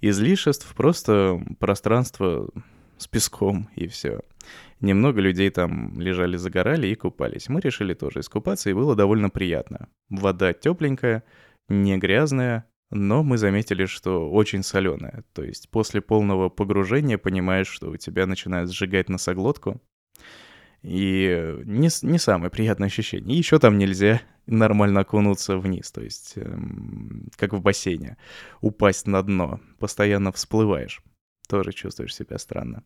излишеств, 0.00 0.74
просто 0.74 1.40
пространство 1.60 2.50
с 2.98 3.06
песком 3.06 3.68
и 3.76 3.86
все. 3.86 4.20
Немного 4.80 5.20
людей 5.20 5.50
там 5.50 5.98
лежали, 6.00 6.36
загорали 6.36 6.88
и 6.88 6.94
купались. 6.94 7.48
Мы 7.48 7.60
решили 7.60 7.94
тоже 7.94 8.20
искупаться, 8.20 8.70
и 8.70 8.74
было 8.74 8.94
довольно 8.94 9.30
приятно. 9.30 9.88
Вода 10.10 10.52
тепленькая, 10.52 11.24
не 11.68 11.96
грязная, 11.96 12.66
но 12.90 13.22
мы 13.22 13.38
заметили, 13.38 13.86
что 13.86 14.30
очень 14.30 14.62
соленая. 14.62 15.24
То 15.32 15.42
есть 15.42 15.70
после 15.70 16.00
полного 16.00 16.48
погружения 16.48 17.18
понимаешь, 17.18 17.68
что 17.68 17.90
у 17.90 17.96
тебя 17.96 18.26
начинает 18.26 18.70
сжигать 18.70 19.08
носоглотку. 19.08 19.80
И 20.82 21.62
не, 21.64 21.88
не 22.02 22.18
самое 22.18 22.50
приятное 22.50 22.88
ощущение. 22.88 23.38
Еще 23.38 23.58
там 23.58 23.78
нельзя 23.78 24.20
нормально 24.46 25.00
окунуться 25.00 25.56
вниз, 25.56 25.90
то 25.90 26.02
есть 26.02 26.34
эм, 26.36 27.30
как 27.36 27.54
в 27.54 27.62
бассейне, 27.62 28.18
упасть 28.60 29.06
на 29.06 29.22
дно, 29.22 29.60
постоянно 29.78 30.30
всплываешь 30.30 31.02
тоже 31.48 31.72
чувствуешь 31.72 32.14
себя 32.14 32.38
странно. 32.38 32.82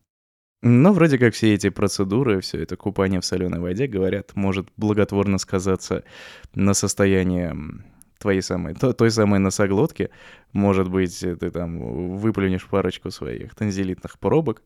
Но 0.61 0.91
вроде 0.91 1.17
как 1.17 1.33
все 1.33 1.53
эти 1.53 1.69
процедуры, 1.69 2.41
все 2.41 2.61
это 2.61 2.75
купание 2.75 3.21
в 3.21 3.25
соленой 3.25 3.59
воде, 3.59 3.87
говорят, 3.87 4.35
может 4.35 4.67
благотворно 4.75 5.37
сказаться 5.37 6.03
на 6.53 6.73
состоянии 6.73 7.53
твоей 8.17 8.41
самой, 8.41 8.75
то, 8.75 8.91
той 8.91 9.09
самой 9.09 9.39
носоглотки. 9.39 10.09
Может 10.51 10.89
быть, 10.89 11.17
ты 11.17 11.51
там 11.51 12.17
выплюнешь 12.17 12.67
парочку 12.67 13.09
своих 13.09 13.55
танзелитных 13.55 14.19
пробок. 14.19 14.61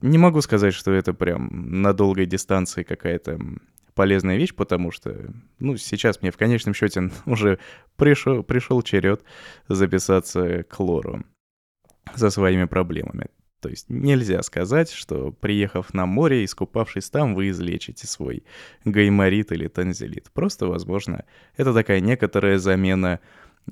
Не 0.00 0.16
могу 0.16 0.40
сказать, 0.40 0.72
что 0.72 0.92
это 0.92 1.12
прям 1.12 1.82
на 1.82 1.92
долгой 1.92 2.24
дистанции 2.24 2.82
какая-то 2.82 3.38
полезная 3.94 4.38
вещь, 4.38 4.54
потому 4.54 4.90
что, 4.90 5.30
ну, 5.58 5.76
сейчас 5.76 6.22
мне 6.22 6.30
в 6.30 6.38
конечном 6.38 6.72
счете 6.72 7.10
уже 7.26 7.58
пришел, 7.96 8.42
пришел 8.42 8.80
черед 8.80 9.22
записаться 9.68 10.62
к 10.62 10.80
лору 10.80 11.22
со 12.14 12.30
своими 12.30 12.64
проблемами. 12.64 13.26
То 13.60 13.70
есть 13.70 13.88
нельзя 13.88 14.42
сказать, 14.42 14.90
что 14.90 15.32
приехав 15.32 15.94
на 15.94 16.04
море 16.04 16.42
и 16.42 16.44
искупавшись 16.44 17.08
там, 17.08 17.34
вы 17.34 17.48
излечите 17.48 18.06
свой 18.06 18.44
гайморит 18.84 19.52
или 19.52 19.68
танзелит. 19.68 20.30
Просто, 20.32 20.66
возможно, 20.66 21.24
это 21.56 21.72
такая 21.72 22.00
некоторая 22.00 22.58
замена 22.58 23.20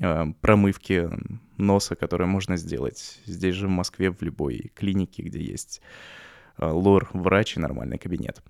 э, 0.01 0.25
промывки 0.41 1.11
носа, 1.59 1.95
которую 1.95 2.29
можно 2.29 2.57
сделать 2.57 3.21
здесь 3.27 3.55
же 3.55 3.67
в 3.67 3.71
Москве 3.71 4.11
в 4.11 4.23
любой 4.23 4.73
клинике, 4.75 5.25
где 5.25 5.43
есть 5.43 5.83
э, 6.57 6.65
лор-врач 6.65 7.59
и 7.59 7.61
нормальный 7.61 7.99
кабинет. 7.99 8.43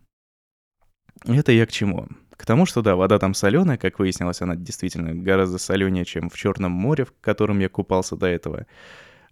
Это 1.27 1.51
я 1.51 1.67
к 1.67 1.73
чему? 1.73 2.07
К 2.37 2.47
тому, 2.47 2.67
что 2.67 2.83
да, 2.83 2.97
вода 2.97 3.19
там 3.19 3.35
соленая, 3.35 3.79
как 3.79 3.99
выяснилось, 3.99 4.43
она 4.43 4.57
действительно 4.57 5.15
гораздо 5.15 5.59
соленее, 5.59 6.05
чем 6.05 6.31
в 6.31 6.37
Черном 6.37 6.73
море, 6.73 7.05
в 7.05 7.13
котором 7.21 7.59
я 7.59 7.69
купался 7.69 8.17
до 8.17 8.27
этого. 8.27 8.67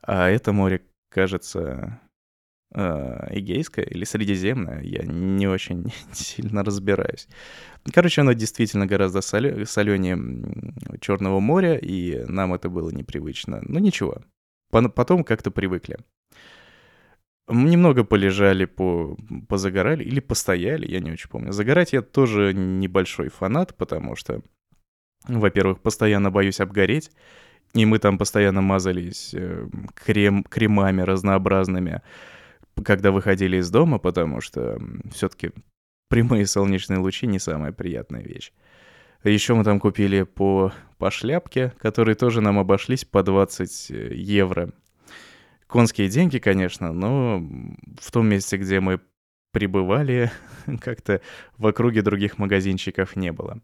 А 0.02 0.28
это 0.28 0.52
море, 0.52 0.82
кажется, 1.10 2.00
э, 2.74 3.38
Эгейское 3.38 3.84
или 3.84 4.04
Средиземное, 4.04 4.82
я 4.82 5.02
не 5.02 5.46
очень 5.46 5.92
сильно 6.12 6.64
разбираюсь. 6.64 7.28
Короче, 7.92 8.22
оно 8.22 8.32
действительно 8.32 8.86
гораздо 8.86 9.20
соленее 9.20 10.18
Черного 11.00 11.40
моря, 11.40 11.76
и 11.76 12.24
нам 12.26 12.54
это 12.54 12.68
было 12.68 12.90
непривычно. 12.90 13.60
Но 13.62 13.78
ничего, 13.78 14.22
потом 14.70 15.24
как-то 15.24 15.50
привыкли. 15.50 15.98
Немного 17.48 18.04
полежали, 18.04 18.64
по, 18.64 19.16
позагорали 19.48 20.04
или 20.04 20.20
постояли, 20.20 20.86
я 20.86 21.00
не 21.00 21.10
очень 21.10 21.28
помню. 21.28 21.50
Загорать 21.50 21.92
я 21.92 22.00
тоже 22.00 22.54
небольшой 22.54 23.28
фанат, 23.28 23.76
потому 23.76 24.14
что, 24.14 24.42
во-первых, 25.26 25.80
постоянно 25.80 26.30
боюсь 26.30 26.60
обгореть, 26.60 27.10
и 27.74 27.84
мы 27.84 27.98
там 27.98 28.18
постоянно 28.18 28.60
мазались 28.60 29.30
э, 29.32 29.68
крем, 29.94 30.44
кремами 30.44 31.02
разнообразными, 31.02 32.02
когда 32.84 33.12
выходили 33.12 33.58
из 33.58 33.70
дома, 33.70 33.98
потому 33.98 34.40
что 34.40 34.80
все-таки 35.12 35.52
прямые 36.08 36.46
солнечные 36.46 36.98
лучи 36.98 37.26
не 37.26 37.38
самая 37.38 37.72
приятная 37.72 38.22
вещь. 38.22 38.52
Еще 39.22 39.54
мы 39.54 39.64
там 39.64 39.80
купили 39.80 40.22
по, 40.22 40.72
по 40.98 41.10
шляпке, 41.10 41.72
которые 41.78 42.14
тоже 42.14 42.40
нам 42.40 42.58
обошлись 42.58 43.04
по 43.04 43.22
20 43.22 43.90
э, 43.90 44.14
евро. 44.14 44.72
Конские 45.66 46.08
деньги, 46.08 46.38
конечно, 46.38 46.92
но 46.92 47.46
в 48.00 48.10
том 48.10 48.26
месте, 48.28 48.56
где 48.56 48.80
мы 48.80 49.00
пребывали, 49.52 50.32
как-то 50.80 51.20
в 51.58 51.66
округе 51.66 52.02
других 52.02 52.38
магазинчиков 52.38 53.14
не 53.14 53.30
было. 53.30 53.60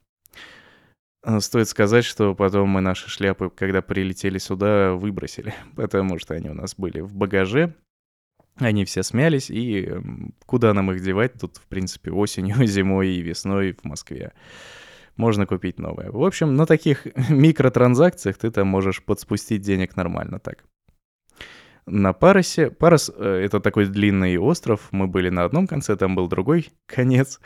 Э, 1.27 1.41
Стоит 1.41 1.69
сказать, 1.69 2.05
что 2.05 2.35
потом 2.35 2.69
мы 2.71 2.81
наши 2.81 3.11
шляпы, 3.11 3.51
когда 3.51 3.83
прилетели 3.83 4.39
сюда, 4.39 4.93
выбросили, 4.93 5.55
потому 5.77 6.19
что 6.19 6.35
они 6.35 6.49
у 6.51 6.55
нас 6.55 6.75
были 6.77 7.01
в 7.01 7.15
багаже, 7.15 7.75
они 8.57 8.85
все 8.87 9.03
смялись, 9.03 9.51
и 9.51 9.93
куда 10.47 10.73
нам 10.73 10.91
их 10.93 11.03
девать 11.03 11.35
тут, 11.35 11.57
в 11.57 11.67
принципе, 11.67 12.11
осенью, 12.13 12.57
зимой 12.67 13.09
и 13.09 13.21
весной 13.21 13.73
в 13.73 13.85
Москве. 13.85 14.33
Можно 15.17 15.47
купить 15.47 15.79
новое. 15.79 16.11
В 16.11 16.23
общем, 16.23 16.55
на 16.55 16.67
таких 16.67 17.07
микротранзакциях 17.31 18.39
ты 18.39 18.51
там 18.51 18.69
можешь 18.69 19.03
подспустить 19.03 19.63
денег 19.63 19.97
нормально 19.97 20.39
так. 20.39 20.65
На 21.87 22.13
Паросе, 22.13 22.71
Парос 22.71 23.13
э,— 23.15 23.43
это 23.45 23.61
такой 23.61 23.87
длинный 23.87 24.37
остров, 24.39 24.89
мы 24.91 25.07
были 25.07 25.29
на 25.29 25.45
одном 25.45 25.67
конце, 25.67 25.97
там 25.97 26.17
был 26.17 26.27
другой 26.27 26.69
конец, 26.87 27.41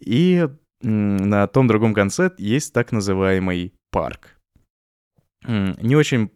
и 0.00 0.48
на 0.82 1.46
том 1.46 1.66
другом 1.66 1.94
конце 1.94 2.30
есть 2.38 2.72
так 2.72 2.92
называемый 2.92 3.74
парк. 3.90 4.38
Не 5.46 5.96
очень 5.96 6.30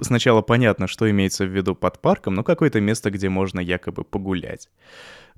сначала 0.00 0.42
понятно, 0.42 0.86
что 0.86 1.10
имеется 1.10 1.44
в 1.44 1.50
виду 1.50 1.74
под 1.74 2.00
парком, 2.00 2.34
но 2.34 2.44
какое-то 2.44 2.80
место, 2.80 3.10
где 3.10 3.28
можно 3.28 3.60
якобы 3.60 4.04
погулять. 4.04 4.68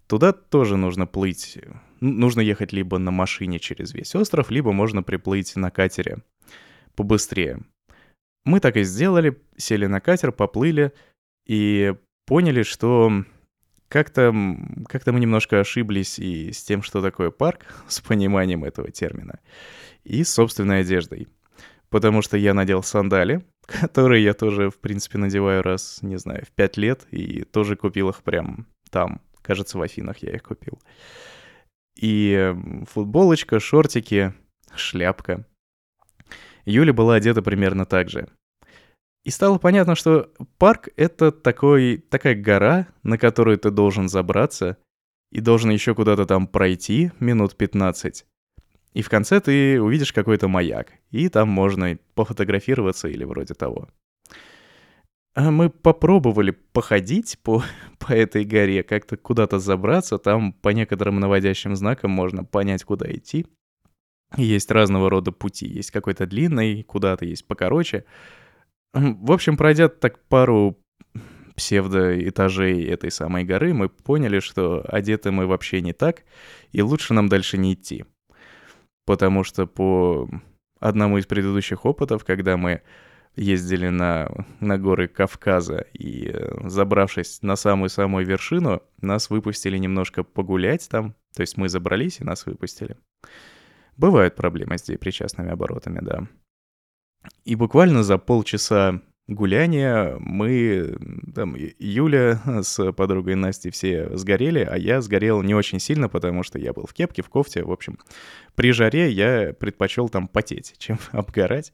Туда 0.07 0.33
тоже 0.33 0.77
нужно 0.77 1.07
плыть. 1.07 1.59
Нужно 2.01 2.41
ехать 2.41 2.73
либо 2.73 2.99
на 2.99 3.11
машине 3.11 3.59
через 3.59 3.95
весь 3.95 4.15
остров, 4.15 4.51
либо 4.51 4.73
можно 4.73 5.03
приплыть 5.03 5.57
на 5.57 5.71
катере 5.71 6.19
побыстрее. 6.95 7.63
Мы 8.45 8.61
так 8.61 8.77
и 8.77 8.83
сделали, 8.83 9.41
сели 9.57 9.87
на 9.87 10.01
катер, 10.01 10.31
поплыли 10.31 10.93
и 11.47 11.95
поняли, 12.27 12.63
что 12.63 13.25
как-то 13.95 14.35
как 14.89 15.07
мы 15.07 15.21
немножко 15.21 15.61
ошиблись 15.61 16.19
и 16.19 16.51
с 16.51 16.65
тем, 16.65 16.83
что 16.83 17.01
такое 17.01 17.31
парк, 17.31 17.61
с 17.89 18.01
пониманием 18.01 18.65
этого 18.65 18.91
термина, 18.91 19.39
и 20.03 20.25
с 20.25 20.35
собственной 20.35 20.81
одеждой. 20.81 21.29
Потому 21.91 22.21
что 22.21 22.37
я 22.37 22.55
надел 22.55 22.83
сандали, 22.83 23.45
которые 23.67 24.25
я 24.25 24.35
тоже, 24.35 24.69
в 24.71 24.81
принципе, 24.81 25.19
надеваю 25.19 25.63
раз, 25.63 26.01
не 26.03 26.19
знаю, 26.19 26.45
в 26.45 26.51
пять 26.51 26.77
лет, 26.77 27.07
и 27.13 27.45
тоже 27.45 27.77
купил 27.77 28.09
их 28.11 28.25
прям 28.25 28.67
там. 28.91 29.21
Кажется, 29.43 29.79
в 29.79 29.83
Афинах 29.83 30.19
я 30.19 30.33
их 30.33 30.43
купил. 30.43 30.81
И 31.95 32.53
футболочка, 32.91 33.61
шортики, 33.61 34.35
шляпка. 34.75 35.47
Юля 36.65 36.93
была 36.93 37.15
одета 37.15 37.43
примерно 37.43 37.87
так 37.87 38.11
же. 38.11 38.27
И 39.25 39.31
стало 39.31 39.59
понятно, 39.59 39.95
что 39.95 40.31
парк— 40.59 40.89
это 40.97 41.33
такой, 41.33 41.97
такая 41.97 42.35
гора, 42.35 42.89
на 43.03 43.17
которую 43.17 43.59
ты 43.59 43.71
должен 43.71 44.09
забраться, 44.09 44.77
и 45.33 45.41
должен 45.41 45.71
еще 45.71 45.95
куда-то 45.95 46.27
там 46.27 46.47
пройти 46.47 47.11
минут 47.21 47.57
15. 47.57 48.27
И 48.93 49.03
в 49.03 49.09
конце 49.09 49.41
ты 49.41 49.81
увидишь 49.81 50.13
какой-то 50.13 50.47
маяк, 50.47 50.93
и 51.11 51.29
там 51.29 51.49
можно 51.49 51.99
пофотографироваться 52.15 53.09
или 53.09 53.25
вроде 53.25 53.55
того. 53.55 53.89
А 55.35 55.51
мы 55.51 55.69
попробовали 55.69 56.53
походить 56.53 57.39
по, 57.43 57.65
по 57.99 58.13
этой 58.13 58.45
горе, 58.45 58.83
как-то 58.85 59.17
куда-то 59.17 59.59
забраться, 59.59 60.19
там 60.19 60.53
по 60.53 60.69
некоторым 60.69 61.19
наводящим 61.19 61.75
знакам 61.75 62.13
можно 62.13 62.45
понять, 62.45 62.85
куда 62.85 63.11
идти. 63.11 63.47
Есть 64.37 64.71
разного 64.71 65.11
рода 65.11 65.33
пути, 65.33 65.67
есть 65.67 65.91
какой-то 65.91 66.27
длинный, 66.27 66.83
куда-то 66.83 67.25
есть 67.25 67.47
покороче. 67.47 68.05
В 68.95 69.33
общем, 69.33 69.57
пройдя 69.57 69.89
так 69.89 70.23
пару 70.29 70.79
псевдоэтажей 71.57 72.85
этой 72.85 73.11
самой 73.11 73.45
горы, 73.45 73.75
мы 73.75 73.89
поняли, 73.89 74.41
что 74.41 74.85
одеты 74.89 75.31
мы 75.31 75.47
вообще 75.47 75.81
не 75.81 75.93
так, 75.93 76.23
и 76.73 76.81
лучше 76.83 77.15
нам 77.15 77.29
дальше 77.29 77.59
не 77.59 77.75
идти. 77.75 78.05
Потому 79.05 79.45
что 79.45 79.67
по 79.67 80.29
одному 80.81 81.19
из 81.19 81.27
предыдущих 81.27 81.85
опытов, 81.85 82.25
когда 82.25 82.57
мы 82.57 82.83
ездили 83.37 83.89
на, 83.89 84.31
на 84.61 84.79
горы 84.79 85.09
Кавказа 85.09 85.87
и, 85.93 86.31
э, 86.33 86.69
забравшись 86.69 87.43
на 87.43 87.57
самую-самую 87.57 88.25
вершину, 88.25 88.83
нас 89.01 89.29
выпустили 89.29 89.77
немножко 89.77 90.23
погулять 90.23 90.89
там, 90.89 91.15
то 91.35 91.41
есть 91.41 91.57
мы 91.57 91.69
забрались 91.69 92.21
и 92.21 92.25
нас 92.25 92.47
выпустили. 92.47 92.97
Бывают 93.97 94.37
проблемы 94.37 94.79
с 94.79 94.83
депричастными 94.83 95.51
оборотами, 95.51 95.99
да. 96.01 96.29
И 97.45 97.55
буквально 97.55 98.03
за 98.03 98.19
полчаса 98.19 99.01
гуляния 99.27 100.17
мы, 100.19 100.97
там, 101.35 101.57
Юля 101.79 102.41
с 102.63 102.93
подругой 102.93 103.35
Настей 103.35 103.71
все 103.71 104.17
сгорели, 104.17 104.61
а 104.61 104.77
я 104.77 105.01
сгорел 105.01 105.43
не 105.43 105.55
очень 105.55 105.81
сильно, 105.81 106.09
потому 106.09 106.43
что 106.43 106.59
я 106.59 106.73
был 106.73 106.87
в 106.87 106.93
кепке, 106.93 107.23
в 107.23 107.29
кофте, 107.29 107.65
в 107.65 107.73
общем. 107.73 107.99
При 108.55 108.73
жаре 108.73 109.11
я 109.11 109.55
предпочел 109.55 110.09
там 110.09 110.29
потеть, 110.29 110.75
чем 110.79 110.99
обгорать. 111.13 111.73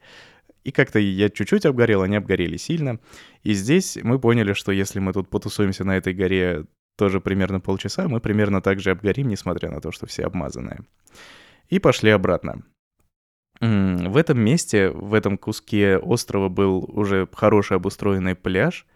И 0.63 0.73
как-то 0.73 0.99
я 0.99 1.31
чуть-чуть 1.31 1.65
обгорел, 1.65 2.03
они 2.03 2.17
обгорели 2.17 2.57
сильно. 2.59 3.01
И 3.43 3.55
здесь 3.55 3.99
мы 4.03 4.19
поняли, 4.19 4.53
что 4.53 4.73
если 4.73 5.01
мы 5.01 5.13
тут 5.13 5.31
потусуемся 5.31 5.85
на 5.85 5.97
этой 5.97 6.13
горе 6.13 6.67
тоже 6.97 7.21
примерно 7.21 7.61
полчаса, 7.61 8.09
мы 8.09 8.21
примерно 8.21 8.61
так 8.61 8.79
же 8.79 8.91
обгорим, 8.91 9.29
несмотря 9.29 9.71
на 9.71 9.81
то, 9.81 9.91
что 9.91 10.07
все 10.07 10.25
обмазанные. 10.25 10.81
И 11.71 11.79
пошли 11.79 12.11
обратно. 12.11 12.63
В 13.61 14.17
этом 14.17 14.41
месте, 14.41 14.91
в 14.91 15.13
этом 15.13 15.37
куске 15.37 15.99
острова 15.99 16.49
был 16.49 16.85
уже 16.89 17.29
хороший 17.33 17.77
обустроенный 17.77 18.35
пляж, 18.35 18.87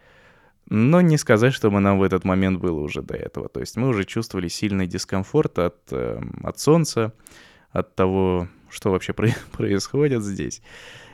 но 0.70 1.03
не 1.03 1.18
сказать, 1.18 1.53
чтобы 1.53 1.81
нам 1.81 1.98
в 1.98 2.03
этот 2.03 2.24
момент 2.24 2.59
было 2.59 2.81
уже 2.81 3.03
до 3.03 3.14
этого. 3.14 3.48
То 3.50 3.61
есть 3.61 3.77
мы 3.77 3.88
уже 3.88 4.05
чувствовали 4.05 4.48
сильный 4.48 4.87
дискомфорт 4.87 5.59
от, 5.59 5.92
эм, 5.92 6.40
от 6.42 6.59
солнца, 6.59 7.12
от 7.70 7.94
того, 7.94 8.48
что 8.70 8.90
вообще 8.90 9.12
про- 9.12 9.29
происходит 9.53 10.22
здесь. 10.22 10.62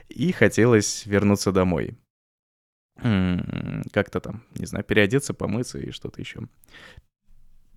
И 0.08 0.30
хотелось 0.30 1.04
вернуться 1.06 1.50
домой. 1.50 1.98
Как-то 3.92 4.20
там, 4.20 4.42
не 4.54 4.66
знаю, 4.66 4.84
переодеться, 4.84 5.34
помыться 5.34 5.78
и 5.78 5.90
что-то 5.90 6.20
еще. 6.20 6.42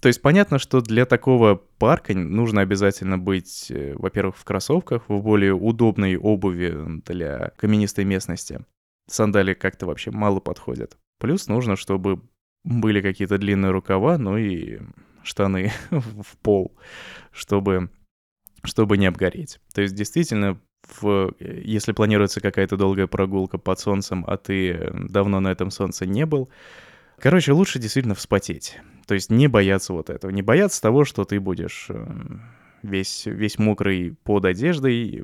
То 0.03 0.07
есть 0.07 0.21
понятно, 0.21 0.59
что 0.59 0.81
для 0.81 1.05
такого 1.05 1.55
парка 1.55 2.13
нужно 2.13 2.59
обязательно 2.59 3.17
быть, 3.17 3.71
э, 3.71 3.93
во-первых, 3.95 4.35
в 4.35 4.43
кроссовках, 4.43 5.07
в 5.07 5.21
более 5.21 5.53
удобной 5.53 6.17
обуви 6.17 7.01
для 7.05 7.53
каменистой 7.55 8.03
местности. 8.03 8.65
Сандали 9.07 9.53
как-то 9.53 9.85
вообще 9.85 10.11
мало 10.11 10.41
подходят. 10.41 10.97
Плюс 11.21 11.47
нужно, 11.47 11.77
чтобы 11.77 12.21
были 12.65 12.99
какие-то 12.99 13.37
длинные 13.37 13.71
рукава, 13.71 14.17
ну 14.17 14.35
и 14.35 14.81
штаны 15.23 15.71
в 15.89 16.35
пол, 16.41 16.75
чтобы, 17.31 17.89
чтобы 18.65 18.97
не 18.97 19.05
обгореть. 19.05 19.61
То 19.73 19.81
есть 19.83 19.95
действительно, 19.95 20.59
в, 20.85 21.33
э, 21.39 21.61
если 21.63 21.93
планируется 21.93 22.41
какая-то 22.41 22.75
долгая 22.75 23.07
прогулка 23.07 23.57
под 23.57 23.79
солнцем, 23.79 24.25
а 24.27 24.35
ты 24.35 24.71
э, 24.71 24.91
давно 25.07 25.39
на 25.39 25.49
этом 25.49 25.71
солнце 25.71 26.05
не 26.05 26.25
был, 26.25 26.49
короче, 27.19 27.53
лучше 27.53 27.79
действительно 27.79 28.15
вспотеть. 28.15 28.81
То 29.05 29.15
есть 29.15 29.29
не 29.29 29.47
бояться 29.47 29.93
вот 29.93 30.09
этого, 30.09 30.31
не 30.31 30.41
бояться 30.41 30.81
того, 30.81 31.05
что 31.05 31.25
ты 31.25 31.39
будешь 31.39 31.87
э, 31.89 32.05
весь, 32.83 33.25
весь 33.25 33.57
мокрый 33.59 34.15
под 34.23 34.45
одеждой. 34.45 35.23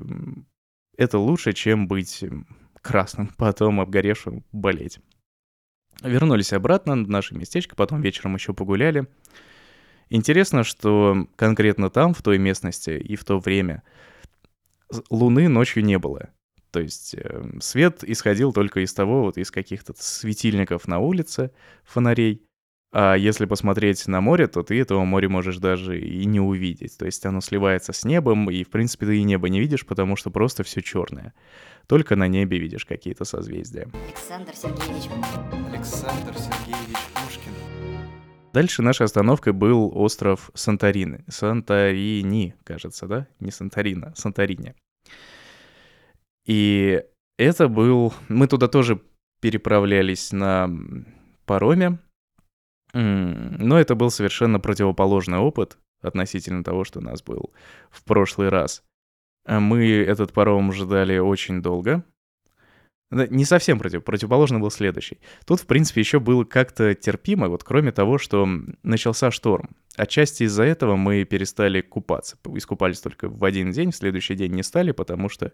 Это 0.96 1.18
лучше, 1.18 1.52
чем 1.52 1.88
быть 1.88 2.24
красным, 2.82 3.30
потом 3.36 3.80
обгоревшим, 3.80 4.44
болеть. 4.52 5.00
Вернулись 6.02 6.52
обратно 6.52 6.94
в 6.94 7.08
наше 7.08 7.34
местечко, 7.34 7.76
потом 7.76 8.00
вечером 8.00 8.34
еще 8.34 8.54
погуляли. 8.54 9.06
Интересно, 10.08 10.64
что 10.64 11.28
конкретно 11.36 11.88
там, 11.90 12.14
в 12.14 12.22
той 12.22 12.38
местности 12.38 12.90
и 12.90 13.16
в 13.16 13.24
то 13.24 13.38
время, 13.38 13.82
луны 15.08 15.48
ночью 15.48 15.84
не 15.84 15.98
было. 15.98 16.30
То 16.70 16.80
есть 16.80 17.14
э, 17.14 17.58
свет 17.60 18.04
исходил 18.04 18.52
только 18.52 18.80
из 18.80 18.92
того, 18.94 19.22
вот 19.22 19.38
из 19.38 19.50
каких-то 19.50 19.94
светильников 19.96 20.86
на 20.88 20.98
улице, 20.98 21.52
фонарей. 21.84 22.46
А 22.92 23.14
если 23.14 23.44
посмотреть 23.44 24.08
на 24.08 24.20
море, 24.20 24.48
то 24.48 24.64
ты 24.64 24.80
этого 24.80 25.04
моря 25.04 25.28
можешь 25.28 25.58
даже 25.58 26.00
и 26.00 26.24
не 26.24 26.40
увидеть. 26.40 26.98
То 26.98 27.06
есть 27.06 27.24
оно 27.24 27.40
сливается 27.40 27.92
с 27.92 28.04
небом, 28.04 28.50
и 28.50 28.64
в 28.64 28.70
принципе 28.70 29.06
ты 29.06 29.18
и 29.18 29.22
небо 29.22 29.48
не 29.48 29.60
видишь, 29.60 29.86
потому 29.86 30.16
что 30.16 30.30
просто 30.30 30.64
все 30.64 30.80
черное. 30.82 31.32
Только 31.86 32.16
на 32.16 32.26
небе 32.26 32.58
видишь 32.58 32.84
какие-то 32.84 33.24
созвездия. 33.24 33.88
Александр 34.08 34.54
Сергеевич 34.54 35.08
Александр 35.72 36.34
Сергеевич 36.36 36.98
Пушкин. 37.14 37.52
Дальше 38.52 38.82
нашей 38.82 39.06
остановкой 39.06 39.52
был 39.52 39.92
остров 39.96 40.50
Санторины. 40.54 41.24
Санторини, 41.28 42.56
кажется, 42.64 43.06
да? 43.06 43.28
Не 43.38 43.52
Санторина, 43.52 44.12
Санторини. 44.16 44.74
И 46.44 47.00
это 47.38 47.68
был... 47.68 48.12
Мы 48.28 48.48
туда 48.48 48.66
тоже 48.66 49.00
переправлялись 49.40 50.32
на 50.32 50.68
пароме, 51.46 52.00
но 52.92 53.78
это 53.78 53.94
был 53.94 54.10
совершенно 54.10 54.60
противоположный 54.60 55.38
опыт 55.38 55.78
относительно 56.02 56.64
того, 56.64 56.84
что 56.84 57.00
у 57.00 57.02
нас 57.02 57.22
был 57.22 57.52
в 57.90 58.04
прошлый 58.04 58.48
раз. 58.48 58.82
А 59.46 59.60
Мы 59.60 59.88
этот 59.88 60.32
паром 60.32 60.72
ждали 60.72 61.18
очень 61.18 61.62
долго. 61.62 62.04
Не 63.10 63.44
совсем 63.44 63.80
против, 63.80 64.04
противоположный 64.04 64.60
был 64.60 64.70
следующий. 64.70 65.18
Тут, 65.44 65.60
в 65.60 65.66
принципе, 65.66 66.00
еще 66.00 66.20
было 66.20 66.44
как-то 66.44 66.94
терпимо, 66.94 67.48
вот 67.48 67.64
кроме 67.64 67.90
того, 67.90 68.18
что 68.18 68.48
начался 68.84 69.32
шторм. 69.32 69.70
Отчасти 69.96 70.44
из-за 70.44 70.62
этого 70.62 70.94
мы 70.94 71.24
перестали 71.24 71.80
купаться. 71.80 72.38
Искупались 72.54 73.00
только 73.00 73.28
в 73.28 73.44
один 73.44 73.72
день, 73.72 73.90
в 73.90 73.96
следующий 73.96 74.36
день 74.36 74.52
не 74.52 74.62
стали, 74.62 74.92
потому 74.92 75.28
что 75.28 75.52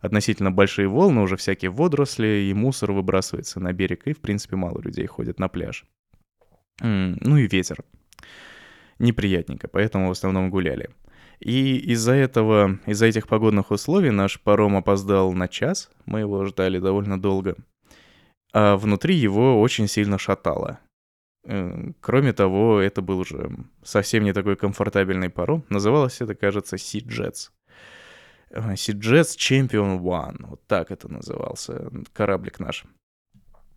относительно 0.00 0.52
большие 0.52 0.86
волны, 0.86 1.22
уже 1.22 1.36
всякие 1.36 1.72
водоросли 1.72 2.46
и 2.48 2.54
мусор 2.54 2.92
выбрасывается 2.92 3.58
на 3.58 3.72
берег, 3.72 4.06
и, 4.06 4.12
в 4.12 4.20
принципе, 4.20 4.54
мало 4.54 4.80
людей 4.80 5.06
ходят 5.06 5.40
на 5.40 5.48
пляж. 5.48 5.84
Ну 6.80 7.36
и 7.36 7.46
ветер. 7.46 7.78
Неприятненько, 8.98 9.68
поэтому 9.68 10.08
в 10.08 10.12
основном 10.12 10.50
гуляли. 10.50 10.90
И 11.40 11.76
из-за 11.92 12.12
этого, 12.12 12.78
из-за 12.86 13.06
этих 13.06 13.26
погодных 13.26 13.70
условий 13.70 14.10
наш 14.10 14.40
паром 14.40 14.76
опоздал 14.76 15.32
на 15.32 15.48
час, 15.48 15.90
мы 16.06 16.20
его 16.20 16.44
ждали 16.44 16.78
довольно 16.78 17.20
долго, 17.20 17.56
а 18.52 18.76
внутри 18.76 19.16
его 19.16 19.60
очень 19.60 19.88
сильно 19.88 20.16
шатало. 20.18 20.78
Э, 21.44 21.90
Кроме 22.00 22.32
того, 22.32 22.80
это 22.80 23.02
был 23.02 23.18
уже 23.18 23.50
совсем 23.82 24.24
не 24.24 24.32
такой 24.32 24.56
комфортабельный 24.56 25.28
паром. 25.28 25.64
Называлось 25.68 26.20
это, 26.20 26.34
кажется, 26.34 26.76
Sea 26.76 27.04
Jets. 27.04 27.50
Э, 28.50 28.74
Sea 28.74 28.94
Jets 28.94 29.36
Champion 29.36 29.98
One. 30.00 30.46
Вот 30.46 30.66
так 30.66 30.90
это 30.90 31.12
назывался 31.12 31.90
кораблик 32.12 32.60
наш. 32.60 32.84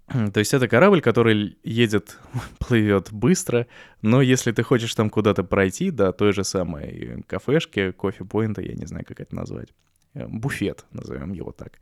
То 0.07 0.39
есть 0.39 0.53
это 0.53 0.69
корабль, 0.69 1.01
который 1.01 1.57
едет, 1.63 2.17
плывет 2.59 3.11
быстро, 3.11 3.67
но 4.01 4.21
если 4.21 4.51
ты 4.51 4.63
хочешь 4.63 4.95
там 4.95 5.09
куда-то 5.09 5.43
пройти, 5.43 5.91
до 5.91 6.13
той 6.13 6.31
же 6.31 6.43
самой 6.43 7.23
кафешки, 7.27 7.91
кофе-поинта, 7.91 8.61
я 8.61 8.73
не 8.73 8.85
знаю, 8.85 9.05
как 9.05 9.19
это 9.19 9.35
назвать, 9.35 9.73
э, 10.13 10.25
буфет, 10.27 10.85
назовем 10.91 11.33
его 11.33 11.51
так, 11.51 11.79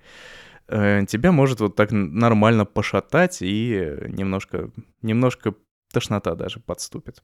э, 0.67 1.05
тебя 1.07 1.31
может 1.31 1.59
вот 1.59 1.75
так 1.75 1.91
нормально 1.91 2.65
пошатать 2.65 3.37
и 3.41 3.95
немножко, 4.07 4.71
немножко 5.03 5.53
тошнота 5.93 6.33
даже 6.33 6.59
подступит. 6.59 7.21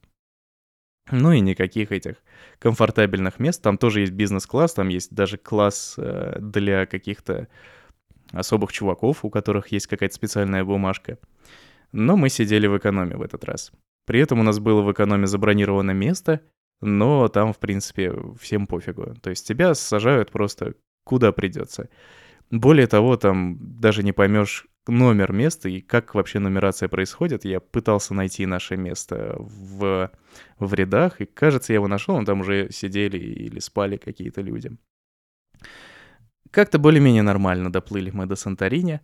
Ну 1.09 1.31
и 1.31 1.39
никаких 1.39 1.91
этих 1.91 2.17
комфортабельных 2.59 3.39
мест. 3.39 3.61
Там 3.61 3.77
тоже 3.77 4.01
есть 4.01 4.13
бизнес-класс, 4.13 4.75
там 4.75 4.87
есть 4.89 5.13
даже 5.13 5.37
класс 5.37 5.95
э, 5.97 6.37
для 6.39 6.85
каких-то 6.85 7.47
особых 8.31 8.71
чуваков, 8.71 9.23
у 9.23 9.29
которых 9.29 9.67
есть 9.69 9.87
какая-то 9.87 10.15
специальная 10.15 10.63
бумажка. 10.63 11.17
Но 11.91 12.15
мы 12.15 12.29
сидели 12.29 12.67
в 12.67 12.77
экономе 12.77 13.15
в 13.17 13.21
этот 13.21 13.43
раз. 13.43 13.71
При 14.05 14.19
этом 14.19 14.39
у 14.39 14.43
нас 14.43 14.59
было 14.59 14.81
в 14.81 14.91
экономе 14.91 15.27
забронировано 15.27 15.91
место, 15.91 16.41
но 16.81 17.27
там, 17.27 17.53
в 17.53 17.59
принципе, 17.59 18.13
всем 18.39 18.67
пофигу. 18.67 19.15
То 19.21 19.29
есть 19.29 19.47
тебя 19.47 19.73
сажают 19.73 20.31
просто 20.31 20.75
куда 21.03 21.31
придется. 21.31 21.89
Более 22.49 22.87
того, 22.87 23.15
там 23.17 23.57
даже 23.79 24.03
не 24.03 24.11
поймешь 24.11 24.67
номер 24.87 25.31
места 25.31 25.69
и 25.69 25.79
как 25.79 26.15
вообще 26.15 26.39
нумерация 26.39 26.89
происходит. 26.89 27.45
Я 27.45 27.59
пытался 27.59 28.13
найти 28.13 28.45
наше 28.45 28.77
место 28.77 29.35
в, 29.37 30.11
в 30.59 30.73
рядах, 30.73 31.21
и 31.21 31.25
кажется, 31.25 31.73
я 31.73 31.75
его 31.75 31.87
нашел, 31.87 32.17
но 32.17 32.25
там 32.25 32.41
уже 32.41 32.69
сидели 32.71 33.17
или 33.17 33.59
спали 33.59 33.97
какие-то 33.97 34.41
люди. 34.41 34.71
Как-то 36.51 36.79
более-менее 36.79 37.23
нормально 37.23 37.71
доплыли 37.71 38.11
мы 38.11 38.25
до 38.25 38.35
Санторини. 38.35 38.99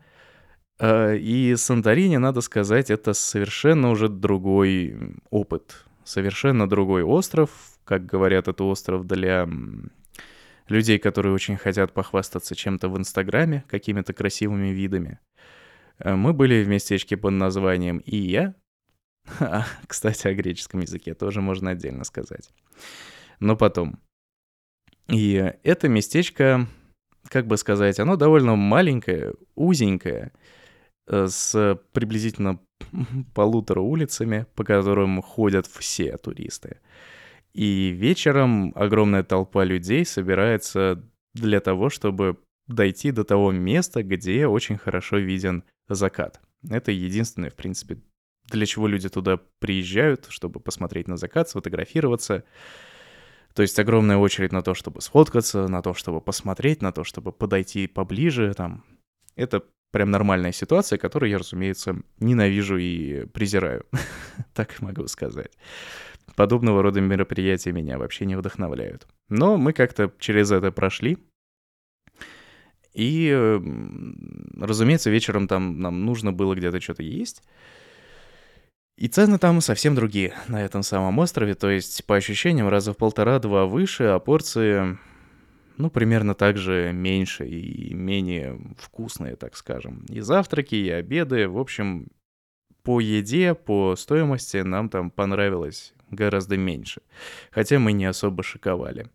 Э, 0.79 1.17
И 1.17 1.55
Санторини, 1.55 2.17
надо 2.17 2.41
сказать, 2.41 2.91
это 2.91 3.13
совершенно 3.13 3.89
уже 3.89 4.10
другой 4.10 4.95
опыт. 5.29 5.86
Совершенно 6.03 6.67
другой 6.67 7.03
остров. 7.03 7.49
Как 7.86 8.05
говорят, 8.05 8.47
это 8.47 8.63
остров 8.65 9.07
для 9.07 9.47
людей, 10.67 10.99
которые 10.99 11.33
очень 11.33 11.55
хотят 11.57 11.93
похвастаться 11.93 12.55
чем-то 12.55 12.89
в 12.89 12.97
Инстаграме, 12.97 13.63
какими-то 13.69 14.13
красивыми 14.13 14.67
видами. 14.67 15.19
Э, 15.99 16.15
Мы 16.15 16.33
были 16.33 16.63
в 16.63 16.67
местечке 16.67 17.15
под 17.17 17.31
названием 17.31 18.01
Ия. 18.05 18.55
Кстати, 19.88 20.27
о 20.27 20.33
греческом 20.33 20.81
языке 20.81 21.13
тоже 21.13 21.41
можно 21.41 21.71
отдельно 21.71 22.03
сказать. 22.03 22.49
Но 23.39 23.55
потом. 23.55 23.99
И 25.07 25.53
это 25.63 25.88
местечко, 25.88 26.67
как 27.29 27.47
бы 27.47 27.57
сказать, 27.57 27.99
оно 27.99 28.15
довольно 28.15 28.55
маленькое, 28.55 29.33
узенькое, 29.55 30.31
э, 31.07 31.27
с 31.27 31.79
приблизительно 31.91 32.59
полутора 33.33 33.81
улицами, 33.81 34.45
по 34.55 34.63
которым 34.63 35.21
ходят 35.21 35.67
все 35.67 36.17
туристы. 36.17 36.79
И 37.53 37.89
вечером 37.89 38.71
огромная 38.75 39.23
толпа 39.23 39.63
людей 39.63 40.05
собирается 40.05 41.03
для 41.33 41.59
того, 41.59 41.89
чтобы 41.89 42.37
дойти 42.67 43.11
до 43.11 43.23
того 43.23 43.51
места, 43.51 44.03
где 44.03 44.47
очень 44.47 44.77
хорошо 44.77 45.17
виден 45.17 45.63
закат. 45.87 46.41
Это 46.69 46.91
единственное, 46.91 47.49
в 47.49 47.55
принципе, 47.55 47.97
для 48.49 48.65
чего 48.65 48.87
люди 48.87 49.09
туда 49.09 49.39
приезжают, 49.59 50.27
чтобы 50.29 50.59
посмотреть 50.59 51.07
на 51.07 51.17
закат, 51.17 51.49
сфотографироваться. 51.49 52.43
То 53.58 53.63
есть 53.63 53.80
огромная 53.80 54.17
очередь 54.17 54.52
на 54.52 54.62
то, 54.62 54.76
чтобы 54.76 55.02
сфоткаться, 55.02 55.67
на 55.67 55.82
то, 55.82 55.96
чтобы 55.96 56.22
посмотреть, 56.22 56.84
на 56.84 56.91
то, 56.91 57.04
чтобы 57.04 57.32
подойти 57.32 57.88
поближе. 57.88 58.54
Там. 58.54 58.84
Это 59.36 59.63
прям 59.91 60.12
нормальная 60.12 60.52
ситуация, 60.52 61.00
которую 61.00 61.32
я, 61.32 61.39
разумеется, 61.39 61.96
ненавижу 62.20 62.78
и 62.78 63.26
презираю. 63.26 63.88
так 64.54 64.80
могу 64.80 65.08
сказать. 65.08 65.58
Подобного 66.36 66.84
рода 66.84 67.02
мероприятия 67.02 67.72
меня 67.72 67.98
вообще 67.98 68.28
не 68.28 68.36
вдохновляют. 68.36 69.08
Но 69.28 69.58
мы 69.58 69.74
как-то 69.74 70.13
через 70.20 70.52
это 70.52 70.72
прошли. 70.72 71.17
И, 72.93 73.60
разумеется, 74.56 75.10
вечером 75.10 75.48
там 75.48 75.80
нам 75.80 76.06
нужно 76.06 76.32
было 76.32 76.54
где-то 76.54 76.80
что-то 76.80 77.02
есть. 77.02 77.41
И 78.97 79.07
цены 79.07 79.38
там 79.38 79.62
совсем 79.62 79.93
другие 79.93 80.33
на 80.47 80.63
этом 80.63 80.81
самом 80.81 81.19
острове, 81.19 81.53
то 81.53 81.69
есть 81.69 82.03
по 82.05 82.15
ощущениям 82.15 82.67
раза 82.67 82.93
в 82.93 82.97
полтора-два 82.97 83.67
выше, 83.67 84.05
а 84.05 84.19
порции, 84.19 84.97
ну, 85.77 85.91
примерно 85.91 86.33
так 86.33 86.57
же 86.57 86.91
меньше 86.93 87.47
и 87.47 87.93
менее 87.93 88.60
вкусные, 88.79 89.36
так 89.36 89.55
скажем. 89.55 90.03
И 90.10 90.19
завтраки, 90.21 90.73
и 90.73 90.89
обеды, 90.89 91.47
в 91.47 91.60
общем, 91.60 92.07
по 92.81 92.99
еде, 92.99 93.53
по 93.53 93.95
стоимости 93.95 94.57
нам 94.57 94.89
там 94.89 95.12
понравилось 95.12 95.93
гораздо 96.10 96.57
меньше, 96.57 97.01
хотя 97.51 97.77
мы 97.77 97.91
не 97.91 98.05
особо 98.05 98.41
шиковали. 98.41 99.12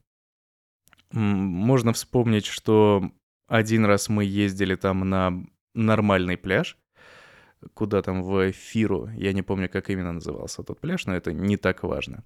Можно 1.11 1.93
вспомнить, 1.93 2.47
что 2.47 3.11
один 3.49 3.85
раз 3.85 4.09
мы 4.09 4.25
ездили 4.25 4.77
там 4.77 5.09
на 5.09 5.45
нормальный 5.75 6.37
пляж, 6.37 6.79
куда 7.75 8.03
там 8.03 8.23
в 8.23 8.53
Фиру, 8.53 9.09
я 9.17 9.33
не 9.33 9.43
помню, 9.43 9.69
как 9.69 9.91
именно 9.91 10.13
назывался 10.13 10.63
тот 10.63 10.81
пляж, 10.81 11.07
но 11.07 11.15
это 11.15 11.33
не 11.33 11.57
так 11.57 11.83
важно. 11.83 12.25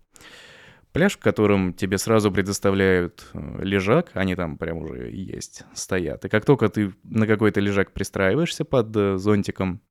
Пляж, 0.93 1.17
в 1.17 1.19
котором 1.19 1.75
тебе 1.75 1.99
сразу 1.99 2.33
предоставляют 2.33 3.29
э, 3.35 3.63
лежак, 3.63 4.13
они 4.15 4.35
там 4.35 4.57
прям 4.57 4.79
уже 4.79 5.11
есть, 5.11 5.65
стоят. 5.75 6.25
И 6.25 6.29
как 6.29 6.47
только 6.47 6.71
ты 6.71 6.95
на 7.03 7.27
какой-то 7.27 7.61
лежак 7.61 7.93
пристраиваешься 7.93 8.65
под 8.65 8.97
э, 8.97 9.19
зонтиком, 9.19 9.83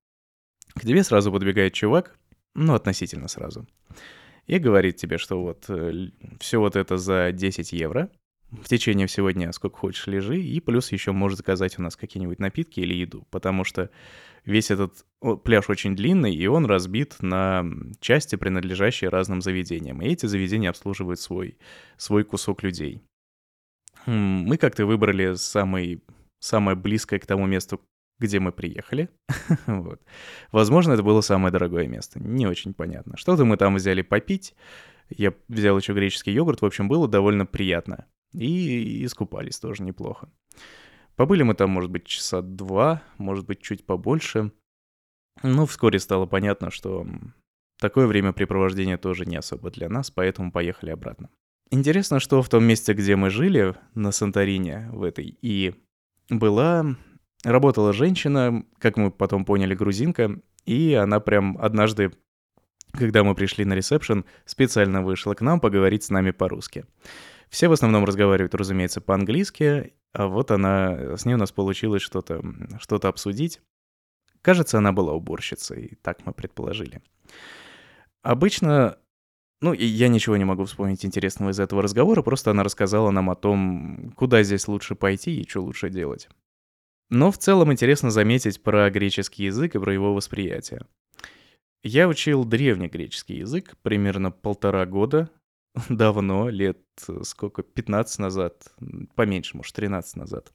к 0.74 0.82
тебе 0.82 1.04
сразу 1.04 1.32
подбегает 1.32 1.74
чувак, 1.74 2.18
ну, 2.56 2.74
относительно 2.74 3.28
сразу, 3.28 3.68
и 4.48 4.58
говорит 4.58 4.96
тебе, 4.96 5.18
что 5.18 5.42
вот 5.42 5.70
все 6.40 6.60
вот 6.60 6.76
это 6.76 6.98
за 6.98 7.32
10 7.32 7.72
евро, 7.74 8.10
в 8.52 8.68
течение 8.68 9.08
всего 9.08 9.32
дня, 9.32 9.52
сколько 9.52 9.78
хочешь, 9.78 10.08
лежи, 10.08 10.40
и 10.40 10.60
плюс 10.60 10.92
еще 10.92 11.12
можешь 11.12 11.38
заказать 11.38 11.78
у 11.80 11.82
нас 11.82 11.96
какие-нибудь 11.96 12.40
напитки 12.40 12.80
или 12.80 12.94
еду, 12.94 13.28
потому 13.32 13.64
что 13.64 13.90
весь 14.46 14.72
этот 14.72 15.06
пляж 15.44 15.70
очень 15.70 15.96
длинный, 15.96 16.34
и 16.34 16.48
он 16.48 16.66
разбит 16.66 17.18
на 17.22 17.66
части, 18.00 18.36
принадлежащие 18.36 19.10
разным 19.10 19.42
заведениям, 19.42 20.02
и 20.02 20.10
эти 20.10 20.26
заведения 20.26 20.70
обслуживают 20.70 21.20
свой, 21.20 21.58
свой 21.98 22.24
кусок 22.24 22.64
людей. 22.64 23.02
Мы 24.06 24.58
как-то 24.58 24.86
выбрали 24.86 25.34
самый, 25.36 26.04
самое 26.40 26.78
близкое 26.78 27.20
к 27.20 27.26
тому 27.26 27.48
месту, 27.48 27.82
где 28.20 28.40
мы 28.40 28.52
приехали. 28.52 29.10
вот. 29.66 30.02
Возможно, 30.52 30.94
это 30.94 31.04
было 31.04 31.22
самое 31.22 31.52
дорогое 31.52 31.88
место. 31.88 32.20
Не 32.20 32.48
очень 32.48 32.74
понятно. 32.74 33.18
Что-то 33.18 33.46
мы 33.46 33.58
там 33.58 33.76
взяли 33.76 34.04
попить. 34.04 34.56
Я 35.10 35.34
взял 35.48 35.78
еще 35.78 35.94
греческий 35.94 36.32
йогурт. 36.32 36.62
В 36.62 36.66
общем, 36.66 36.88
было 36.88 37.08
довольно 37.08 37.46
приятно. 37.46 38.06
И 38.36 39.06
искупались 39.06 39.60
тоже 39.60 39.84
неплохо. 39.84 40.30
Побыли 41.16 41.44
мы 41.44 41.56
там, 41.56 41.70
может 41.70 41.90
быть, 41.90 42.06
часа 42.06 42.42
два, 42.42 43.02
может 43.18 43.46
быть, 43.46 43.62
чуть 43.62 43.86
побольше. 43.86 44.52
Ну, 45.44 45.66
вскоре 45.66 46.00
стало 46.00 46.26
понятно, 46.26 46.72
что 46.72 47.08
такое 47.80 48.08
времяпрепровождение 48.08 48.98
тоже 48.98 49.26
не 49.26 49.36
особо 49.36 49.72
для 49.72 49.90
нас, 49.90 50.12
поэтому 50.12 50.52
поехали 50.52 50.92
обратно. 50.92 51.30
Интересно, 51.72 52.20
что 52.20 52.42
в 52.42 52.50
том 52.50 52.64
месте, 52.64 52.94
где 52.94 53.16
мы 53.16 53.30
жили, 53.30 53.76
на 53.94 54.12
Санторине, 54.12 54.90
в 54.92 55.04
этой, 55.04 55.38
и 55.42 55.76
была... 56.30 56.96
Работала 57.44 57.94
женщина, 57.94 58.66
как 58.80 58.98
мы 58.98 59.12
потом 59.12 59.46
поняли, 59.46 59.76
грузинка, 59.76 60.42
и 60.66 60.94
она 60.94 61.20
прям 61.20 61.60
однажды, 61.60 62.12
когда 62.92 63.24
мы 63.24 63.36
пришли 63.36 63.66
на 63.66 63.74
ресепшн, 63.74 64.26
специально 64.46 65.04
вышла 65.04 65.36
к 65.36 65.42
нам 65.42 65.60
поговорить 65.60 66.04
с 66.04 66.10
нами 66.10 66.32
по-русски. 66.32 66.86
Все 67.50 67.68
в 67.68 67.72
основном 67.72 68.06
разговаривают, 68.06 68.56
разумеется, 68.56 69.02
по-английски, 69.02 69.94
А 70.14 70.28
вот 70.28 70.52
она, 70.52 71.18
с 71.18 71.26
ней 71.26 71.34
у 71.34 71.38
нас 71.38 71.52
получилось 71.52 72.02
что-то 72.02 72.42
что 72.80 72.96
обсудить. 72.96 73.62
Кажется, 74.42 74.78
она 74.78 74.92
была 74.92 75.14
уборщицей, 75.14 75.98
так 76.02 76.26
мы 76.26 76.32
предположили. 76.32 77.02
Обычно, 78.22 78.98
ну, 79.62 79.74
и 79.74 79.86
я 79.86 80.08
ничего 80.08 80.38
не 80.38 80.46
могу 80.46 80.66
вспомнить 80.66 81.06
интересного 81.06 81.50
из 81.50 81.60
этого 81.60 81.82
разговора, 81.82 82.22
просто 82.22 82.52
она 82.52 82.64
рассказала 82.64 83.12
нам 83.12 83.30
о 83.30 83.36
том, 83.36 84.14
куда 84.16 84.44
здесь 84.44 84.68
лучше 84.68 84.96
пойти 84.96 85.42
и 85.42 85.50
что 85.50 85.62
лучше 85.62 85.90
делать. 85.90 86.30
Но 87.10 87.32
в 87.32 87.38
целом 87.38 87.72
интересно 87.72 88.10
заметить 88.10 88.64
про 88.64 88.90
греческий 88.90 89.46
язык 89.46 89.76
и 89.76 89.80
про 89.80 89.94
его 89.94 90.14
восприятие. 90.14 90.86
Я 91.84 92.08
учил 92.08 92.46
древнегреческий 92.46 93.38
язык 93.38 93.76
примерно 93.84 94.32
полтора 94.32 94.86
года, 94.88 95.30
давно, 95.90 96.50
лет 96.50 96.80
э, 97.08 97.20
сколько, 97.24 97.64
15 97.64 98.20
назад, 98.20 98.74
поменьше, 99.16 99.58
может, 99.58 99.76
13 99.76 100.16
назад. 100.18 100.54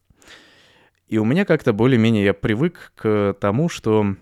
И 1.06 1.18
у 1.18 1.24
меня 1.24 1.44
как-то 1.44 1.72
более-менее 1.72 2.24
я 2.24 2.34
привык 2.34 2.92
к 2.94 3.36
тому, 3.40 3.68
что 3.68 4.16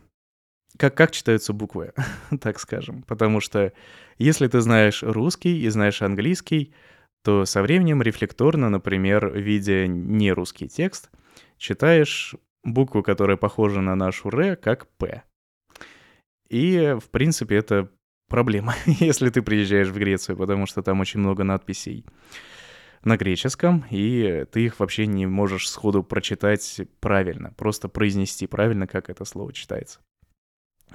как, 0.78 0.94
как 0.94 1.10
читаются 1.10 1.52
буквы, 1.52 1.92
так 2.40 2.58
скажем. 2.58 3.02
Потому 3.02 3.40
что 3.40 3.72
если 4.16 4.46
ты 4.48 4.60
знаешь 4.60 5.02
русский 5.02 5.60
и 5.60 5.68
знаешь 5.68 6.02
английский, 6.02 6.74
то 7.22 7.44
со 7.44 7.62
временем 7.62 8.00
рефлекторно, 8.00 8.70
например, 8.70 9.32
видя 9.36 9.86
нерусский 9.86 10.68
текст, 10.68 11.10
читаешь 11.58 12.34
букву, 12.64 13.02
которая 13.02 13.36
похожа 13.36 13.80
на 13.80 13.94
нашу 13.94 14.30
«р», 14.30 14.56
как 14.56 14.88
«п». 14.96 15.22
И, 16.48 16.96
в 16.98 17.10
принципе, 17.10 17.56
это 17.56 17.90
проблема, 18.28 18.74
если 18.86 19.30
ты 19.30 19.42
приезжаешь 19.42 19.88
в 19.88 19.98
Грецию, 19.98 20.36
потому 20.36 20.66
что 20.66 20.82
там 20.82 21.00
очень 21.00 21.20
много 21.20 21.44
надписей 21.44 22.04
на 23.04 23.16
греческом, 23.16 23.84
и 23.90 24.44
ты 24.50 24.64
их 24.64 24.80
вообще 24.80 25.06
не 25.06 25.26
можешь 25.26 25.70
сходу 25.70 26.02
прочитать 26.02 26.80
правильно, 27.00 27.52
просто 27.56 27.88
произнести 27.88 28.46
правильно, 28.46 28.86
как 28.86 29.10
это 29.10 29.24
слово 29.24 29.52
читается. 29.52 30.00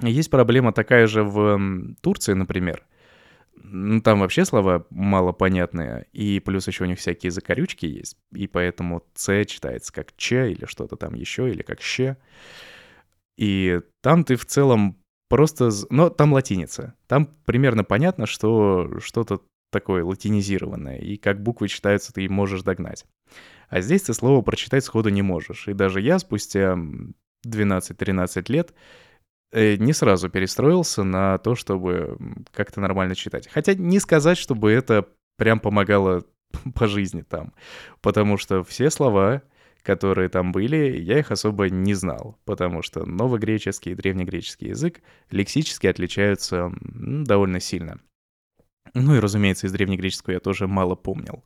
Есть 0.00 0.30
проблема 0.30 0.72
такая 0.72 1.06
же 1.06 1.22
в 1.22 1.94
Турции, 2.00 2.32
например. 2.32 2.84
Ну, 3.56 4.00
там 4.00 4.20
вообще 4.20 4.44
слова 4.44 4.84
мало 4.90 5.32
понятные, 5.32 6.06
и 6.12 6.40
плюс 6.40 6.66
еще 6.66 6.84
у 6.84 6.86
них 6.86 6.98
всякие 6.98 7.30
закорючки 7.30 7.86
есть, 7.86 8.16
и 8.32 8.48
поэтому 8.48 9.04
«ц» 9.14 9.44
читается 9.44 9.92
как 9.92 10.14
«ч» 10.16 10.50
или 10.50 10.66
что-то 10.66 10.96
там 10.96 11.14
еще, 11.14 11.48
или 11.48 11.62
как 11.62 11.80
«щ». 11.80 12.16
И 13.36 13.80
там 14.02 14.24
ты 14.24 14.36
в 14.36 14.44
целом 14.44 14.96
просто... 15.28 15.70
Но 15.90 16.10
там 16.10 16.32
латиница. 16.32 16.94
Там 17.06 17.26
примерно 17.44 17.84
понятно, 17.84 18.26
что 18.26 18.98
что-то 19.00 19.40
такое 19.70 20.04
латинизированное, 20.04 20.98
и 20.98 21.16
как 21.16 21.42
буквы 21.42 21.66
читаются, 21.66 22.12
ты 22.12 22.28
можешь 22.28 22.62
догнать. 22.62 23.04
А 23.68 23.80
здесь 23.80 24.02
ты 24.02 24.14
слово 24.14 24.40
прочитать 24.40 24.84
сходу 24.84 25.08
не 25.08 25.22
можешь. 25.22 25.66
И 25.66 25.72
даже 25.72 26.00
я 26.00 26.20
спустя 26.20 26.78
12-13 27.44 28.44
лет 28.52 28.72
э, 29.52 29.74
не 29.76 29.92
сразу 29.92 30.28
перестроился 30.28 31.02
на 31.02 31.38
то, 31.38 31.56
чтобы 31.56 32.16
как-то 32.52 32.80
нормально 32.80 33.16
читать. 33.16 33.48
Хотя 33.48 33.74
не 33.74 33.98
сказать, 33.98 34.38
чтобы 34.38 34.70
это 34.70 35.08
прям 35.36 35.58
помогало 35.58 36.24
по 36.74 36.86
жизни 36.86 37.22
там. 37.22 37.52
Потому 38.00 38.36
что 38.36 38.62
все 38.62 38.90
слова 38.90 39.42
которые 39.84 40.28
там 40.30 40.50
были, 40.50 40.98
я 40.98 41.18
их 41.18 41.30
особо 41.30 41.68
не 41.68 41.94
знал, 41.94 42.38
потому 42.44 42.82
что 42.82 43.04
новогреческий 43.04 43.92
и 43.92 43.94
древнегреческий 43.94 44.68
язык 44.68 45.02
лексически 45.30 45.86
отличаются 45.86 46.72
довольно 46.80 47.60
сильно. 47.60 48.00
Ну 48.94 49.14
и, 49.14 49.20
разумеется, 49.20 49.66
из 49.66 49.72
древнегреческого 49.72 50.32
я 50.32 50.40
тоже 50.40 50.66
мало 50.66 50.94
помнил. 50.94 51.44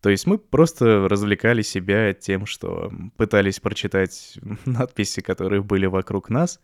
То 0.00 0.10
есть 0.10 0.26
мы 0.26 0.36
просто 0.36 1.08
развлекали 1.08 1.62
себя 1.62 2.12
тем, 2.12 2.44
что 2.44 2.92
пытались 3.16 3.60
прочитать 3.60 4.38
надписи, 4.66 5.22
которые 5.22 5.62
были 5.62 5.86
вокруг 5.86 6.28
нас. 6.28 6.60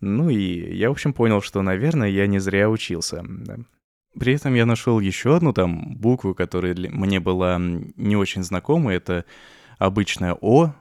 Ну 0.00 0.28
и 0.28 0.74
я, 0.74 0.88
в 0.88 0.92
общем, 0.92 1.12
понял, 1.12 1.40
что, 1.40 1.62
наверное, 1.62 2.08
я 2.08 2.26
не 2.26 2.40
зря 2.40 2.68
учился. 2.68 3.24
При 4.18 4.34
этом 4.34 4.54
я 4.54 4.66
нашел 4.66 4.98
еще 4.98 5.36
одну 5.36 5.52
там 5.52 5.96
букву, 5.96 6.34
которая 6.34 6.74
мне 6.74 7.20
была 7.20 7.58
не 7.60 8.16
очень 8.16 8.42
знакома. 8.42 8.92
Это 8.92 9.24
обычное 9.84 10.36
«о» 10.40 10.72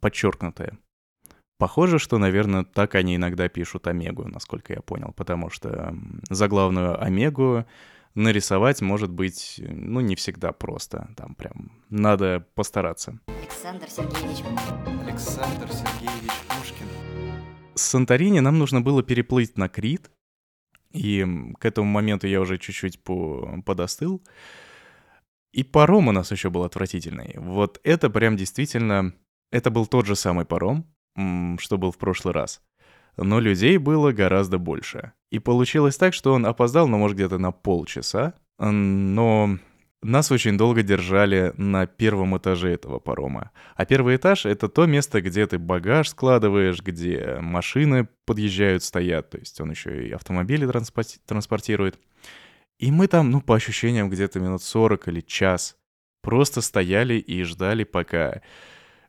подчеркнутое. 0.00 0.78
Похоже, 1.58 1.98
что, 1.98 2.18
наверное, 2.18 2.64
так 2.64 2.94
они 2.96 3.16
иногда 3.16 3.48
пишут 3.48 3.86
омегу, 3.86 4.24
насколько 4.26 4.72
я 4.72 4.80
понял, 4.80 5.12
потому 5.16 5.48
что 5.48 5.96
заглавную 6.28 7.00
омегу 7.00 7.64
нарисовать 8.14 8.82
может 8.82 9.10
быть, 9.10 9.60
ну, 9.64 10.00
не 10.00 10.16
всегда 10.16 10.52
просто. 10.52 11.08
Там 11.16 11.34
прям 11.34 11.72
надо 11.88 12.46
постараться. 12.54 13.18
Александр 13.28 13.88
Сергеевич. 13.88 14.44
Александр 15.06 15.68
Сергеевич 15.72 16.32
Пушкин. 16.48 16.86
С 17.74 17.82
Санторини 17.82 18.40
нам 18.40 18.58
нужно 18.58 18.80
было 18.80 19.02
переплыть 19.02 19.56
на 19.56 19.68
Крит, 19.68 20.10
и 20.90 21.26
к 21.58 21.64
этому 21.64 21.88
моменту 21.88 22.26
я 22.26 22.40
уже 22.40 22.58
чуть-чуть 22.58 23.02
по 23.02 23.62
подостыл. 23.64 24.22
И 25.52 25.62
паром 25.64 26.08
у 26.08 26.12
нас 26.12 26.30
еще 26.32 26.50
был 26.50 26.64
отвратительный. 26.64 27.34
Вот 27.36 27.80
это 27.84 28.10
прям 28.10 28.36
действительно... 28.36 29.12
Это 29.50 29.70
был 29.70 29.86
тот 29.86 30.06
же 30.06 30.16
самый 30.16 30.46
паром, 30.46 30.86
что 31.58 31.76
был 31.76 31.92
в 31.92 31.98
прошлый 31.98 32.32
раз. 32.32 32.62
Но 33.18 33.38
людей 33.38 33.76
было 33.76 34.12
гораздо 34.12 34.56
больше. 34.56 35.12
И 35.30 35.38
получилось 35.38 35.98
так, 35.98 36.14
что 36.14 36.32
он 36.32 36.46
опоздал, 36.46 36.88
ну, 36.88 36.96
может, 36.96 37.16
где-то 37.16 37.36
на 37.36 37.52
полчаса. 37.52 38.32
Но 38.58 39.58
нас 40.00 40.32
очень 40.32 40.56
долго 40.56 40.82
держали 40.82 41.52
на 41.58 41.86
первом 41.86 42.36
этаже 42.38 42.70
этого 42.72 42.98
парома. 42.98 43.50
А 43.76 43.84
первый 43.84 44.16
этаж— 44.16 44.46
это 44.46 44.68
то 44.68 44.86
место, 44.86 45.20
где 45.20 45.46
ты 45.46 45.58
багаж 45.58 46.08
складываешь, 46.08 46.82
где 46.82 47.36
машины 47.40 48.08
подъезжают, 48.24 48.82
стоят. 48.82 49.28
То 49.30 49.38
есть 49.38 49.60
он 49.60 49.70
еще 49.70 50.08
и 50.08 50.12
автомобили 50.12 50.66
транспортирует. 51.26 51.98
И 52.82 52.90
мы 52.90 53.06
там, 53.06 53.30
ну, 53.30 53.40
по 53.40 53.54
ощущениям, 53.54 54.10
где-то 54.10 54.40
минут 54.40 54.60
40 54.60 55.06
или 55.06 55.20
час 55.20 55.76
просто 56.20 56.60
стояли 56.60 57.14
и 57.14 57.44
ждали, 57.44 57.84
пока, 57.84 58.42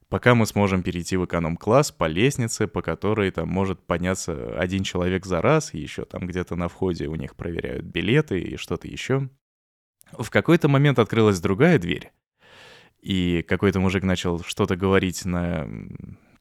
пока 0.09 0.36
мы 0.36 0.45
сможем 0.45 0.83
перейти 0.83 1.17
в 1.17 1.25
эконом-класс 1.25 1.91
по 1.91 2.05
лестнице, 2.05 2.67
по 2.67 2.83
которой 2.83 3.31
там 3.31 3.49
может 3.49 3.83
подняться 3.83 4.59
один 4.59 4.83
человек 4.83 5.25
за 5.25 5.41
раз, 5.41 5.73
и 5.73 5.79
еще 5.79 6.05
там 6.05 6.27
где-то 6.27 6.55
на 6.55 6.67
входе 6.67 7.07
у 7.07 7.15
них 7.15 7.36
проверяют 7.36 7.86
билеты 7.86 8.39
и 8.39 8.57
что-то 8.57 8.88
еще. 8.88 9.27
В 10.12 10.29
какой-то 10.29 10.67
момент 10.67 10.99
открылась 10.99 11.39
другая 11.39 11.79
дверь, 11.79 12.12
и 13.01 13.41
какой-то 13.41 13.79
мужик 13.79 14.03
начал 14.03 14.43
что-то 14.43 14.75
говорить 14.75 15.25
на 15.25 15.67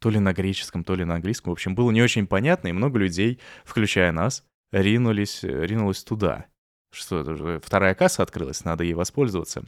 то 0.01 0.11
ли 0.11 0.18
на 0.18 0.35
греческом, 0.35 0.85
то 0.85 0.95
ли 0.95 1.07
на 1.07 1.14
английском. 1.14 1.51
В 1.51 1.55
общем, 1.55 1.75
было 1.75 1.90
не 1.92 2.03
очень 2.03 2.27
понятно, 2.27 2.68
и 2.68 2.73
много 2.73 2.99
людей, 2.99 3.40
включая 3.64 4.12
нас, 4.12 4.45
ринулись, 4.71 5.42
ринулось 5.42 6.05
туда— 6.05 6.45
что 6.92 7.61
вторая 7.62 7.94
касса 7.94 8.22
открылась, 8.22 8.64
надо 8.64 8.85
ей 8.85 8.94
воспользоваться. 8.94 9.64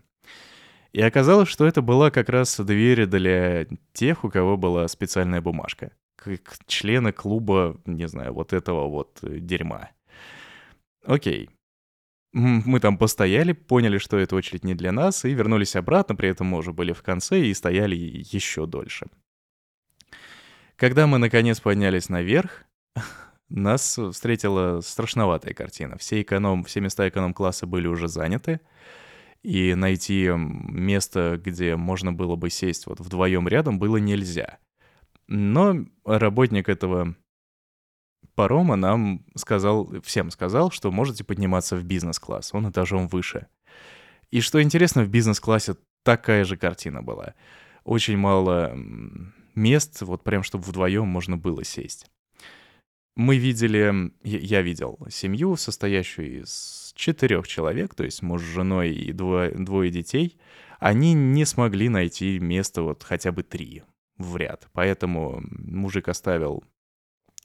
И 0.93 1.01
оказалось, 1.01 1.49
что 1.49 1.67
это 1.67 1.83
была 1.83 2.13
как 2.13 2.29
раз 2.29 2.61
дверь 2.61 3.07
для 3.07 3.67
тех, 3.93 4.23
у 4.23 4.31
кого 4.31 4.57
была 4.57 4.87
специальная 4.87 5.41
бумажка. 5.41 5.91
Как 6.17 6.41
члены 6.69 7.13
клуба, 7.13 7.81
не 7.85 8.07
знаю, 8.07 8.33
вот 8.33 8.53
этого 8.53 8.89
вот 8.89 9.19
дерьма. 9.23 9.91
Окей. 11.05 11.51
Мы 12.33 12.81
там 12.81 12.97
постояли, 12.99 13.53
поняли, 13.53 13.99
что 13.99 14.19
эта 14.19 14.37
очередь 14.37 14.65
не 14.65 14.75
для 14.75 14.93
нас, 14.93 15.25
и 15.25 15.35
вернулись 15.35 15.77
обратно, 15.77 16.15
при 16.17 16.29
этом 16.29 16.49
мы 16.49 16.59
уже 16.59 16.73
были 16.73 16.93
в 16.93 17.03
конце 17.03 17.41
и 17.41 17.55
стояли 17.55 17.97
еще 17.97 18.67
дольше. 18.67 19.07
Когда 20.77 21.07
мы 21.07 21.19
наконец 21.19 21.61
поднялись 21.61 22.09
наверх, 22.09 22.65
нас 23.55 23.99
встретила 24.13 24.81
страшноватая 24.81 25.55
картина. 25.55 25.97
Все, 25.99 26.23
эконом, 26.23 26.65
все 26.65 26.81
места 26.81 27.09
эконом-класса 27.09 27.67
были 27.67 27.87
уже 27.87 28.09
заняты, 28.09 28.61
и 29.43 29.75
найти 29.75 30.31
место, 30.35 31.41
где 31.43 31.77
можно 31.77 32.13
было 32.13 32.35
бы 32.37 32.51
сесть 32.51 32.87
вот 32.87 33.01
вдвоем 33.01 33.47
рядом, 33.47 33.79
было 33.79 33.99
нельзя. 33.99 34.59
Но 35.29 35.85
работник 36.05 36.69
этого 36.69 37.15
парома 38.35 38.77
нам 38.77 39.25
сказал, 39.37 40.01
всем 40.03 40.31
сказал, 40.31 40.71
что 40.71 40.91
можете 40.91 41.25
подниматься 41.25 41.77
в 41.77 41.85
бизнес-класс, 41.85 42.51
он 42.53 42.71
этажом 42.71 43.07
выше. 43.09 43.47
И 44.31 44.41
что 44.41 44.63
интересно, 44.63 45.05
в 45.05 45.09
бизнес-классе 45.09 45.77
такая 46.03 46.45
же 46.45 46.57
картина 46.57 47.03
была. 47.03 47.35
Очень 47.85 48.17
мало 48.17 48.75
мест, 49.55 50.03
вот 50.03 50.25
прям 50.25 50.43
чтобы 50.43 50.65
вдвоем 50.65 51.07
можно 51.07 51.37
было 51.37 51.65
сесть. 51.65 52.07
Мы 53.17 53.39
видели, 53.39 54.13
я 54.25 54.63
видел 54.63 54.99
семью, 55.09 55.57
состоящую 55.57 56.43
из 56.43 56.93
четырех 56.97 57.47
человек, 57.47 57.95
то 57.95 58.05
есть 58.05 58.23
муж 58.23 58.43
с 58.43 58.45
женой 58.45 58.93
и 58.93 59.13
двое, 59.13 59.51
двое 59.53 59.91
детей. 59.91 60.39
Они 60.81 61.15
не 61.15 61.45
смогли 61.45 61.89
найти 61.89 62.39
место 62.41 62.83
вот 62.83 63.05
хотя 63.05 63.31
бы 63.31 63.43
три 63.45 63.85
в 64.19 64.37
ряд. 64.37 64.69
Поэтому 64.73 65.43
мужик 65.49 66.09
оставил 66.09 66.65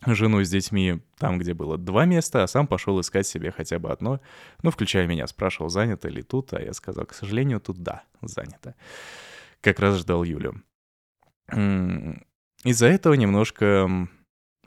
жену 0.05 0.43
с 0.43 0.49
детьми 0.49 1.01
там, 1.17 1.37
где 1.37 1.53
было 1.53 1.77
два 1.77 2.05
места, 2.05 2.43
а 2.43 2.47
сам 2.47 2.67
пошел 2.67 2.99
искать 2.99 3.27
себе 3.27 3.51
хотя 3.51 3.79
бы 3.79 3.91
одно. 3.91 4.21
Ну, 4.63 4.71
включая 4.71 5.07
меня, 5.07 5.27
спрашивал, 5.27 5.69
занято 5.69 6.07
ли 6.07 6.23
тут, 6.23 6.53
а 6.53 6.61
я 6.61 6.73
сказал, 6.73 7.05
к 7.05 7.13
сожалению, 7.13 7.59
тут 7.59 7.77
да, 7.83 8.03
занято. 8.21 8.75
Как 9.61 9.79
раз 9.79 9.97
ждал 9.99 10.23
Юлю. 10.23 10.63
Из-за 11.51 12.87
этого 12.87 13.13
немножко 13.13 14.07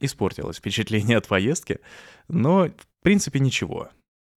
испортилось 0.03 0.59
впечатление 0.59 1.17
от 1.19 1.29
поездки, 1.29 1.81
но 2.29 2.67
в 2.67 3.03
принципе 3.03 3.41
ничего. 3.41 3.91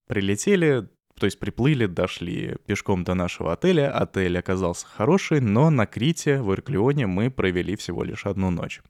Прилетели, 0.08 0.88
то 1.18 1.26
есть 1.26 1.38
приплыли, 1.38 1.86
дошли 1.86 2.56
пешком 2.66 3.04
до 3.04 3.14
нашего 3.14 3.52
отеля. 3.52 3.90
Отель 3.90 4.38
оказался 4.38 4.86
хороший, 4.86 5.40
но 5.40 5.70
на 5.70 5.86
Крите, 5.86 6.40
в 6.40 6.52
Ирклионе, 6.52 7.06
мы 7.06 7.30
провели 7.30 7.76
всего 7.76 8.04
лишь 8.04 8.26
одну 8.26 8.50
ночь. 8.50 8.82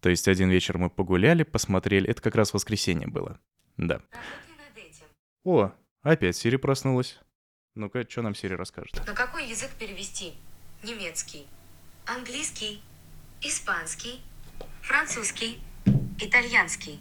То 0.00 0.08
есть 0.08 0.28
один 0.28 0.50
вечер 0.50 0.78
мы 0.78 0.88
погуляли, 0.88 1.42
посмотрели. 1.42 2.08
Это 2.08 2.22
как 2.22 2.34
раз 2.34 2.54
воскресенье 2.54 3.06
было. 3.08 3.38
Да. 3.76 4.00
О, 5.44 5.72
опять 6.02 6.36
Сири 6.36 6.56
проснулась. 6.56 7.18
Ну-ка, 7.74 8.04
что 8.08 8.22
нам 8.22 8.34
Сири 8.34 8.54
расскажет? 8.54 8.96
На 9.06 9.14
какой 9.14 9.46
язык 9.46 9.70
перевести? 9.78 10.34
Немецкий, 10.82 11.46
английский, 12.06 12.82
испанский, 13.42 14.20
французский, 14.82 15.60
итальянский 16.22 17.00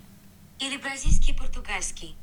или 0.60 0.78
бразильский 0.78 1.34
португальский? 1.34 2.16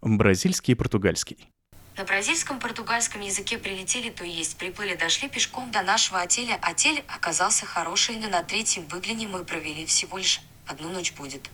Бразильский 0.00 0.72
и 0.72 0.74
португальский. 0.74 1.48
На 1.96 2.04
бразильском 2.04 2.58
португальском 2.58 3.20
языке 3.20 3.58
прилетели, 3.58 4.08
то 4.08 4.24
есть 4.24 4.56
приплыли, 4.56 4.94
дошли 4.94 5.28
пешком 5.28 5.70
до 5.70 5.82
нашего 5.82 6.20
отеля. 6.20 6.58
Отель 6.62 7.04
оказался 7.06 7.66
хороший, 7.66 8.16
но 8.16 8.28
на 8.28 8.42
третьем 8.42 8.86
выгляне 8.88 9.28
мы 9.28 9.44
провели 9.44 9.84
всего 9.84 10.16
лишь 10.16 10.40
одну 10.66 10.88
ночь 10.88 11.12
будет. 11.12 11.50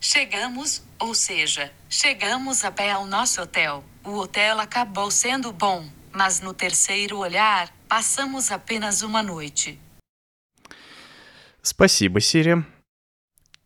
Chegamos, 0.00 0.82
ou 0.98 1.14
seja, 1.14 1.70
chegamos 1.88 2.64
a 2.64 2.72
pé 2.72 2.90
ao 2.90 3.06
nosso 3.06 3.42
hotel. 3.42 3.84
O 4.02 4.16
hotel 4.16 4.58
acabou 4.58 5.10
sendo 5.10 5.52
bom, 5.52 5.86
mas 6.10 6.40
no 6.40 6.54
terceiro 6.54 7.18
olhar, 7.18 7.70
passamos 7.86 8.50
apenas 8.50 9.02
uma 9.02 9.22
noite. 9.22 9.78
Спасибо, 11.62 12.20
Сири. 12.20 12.64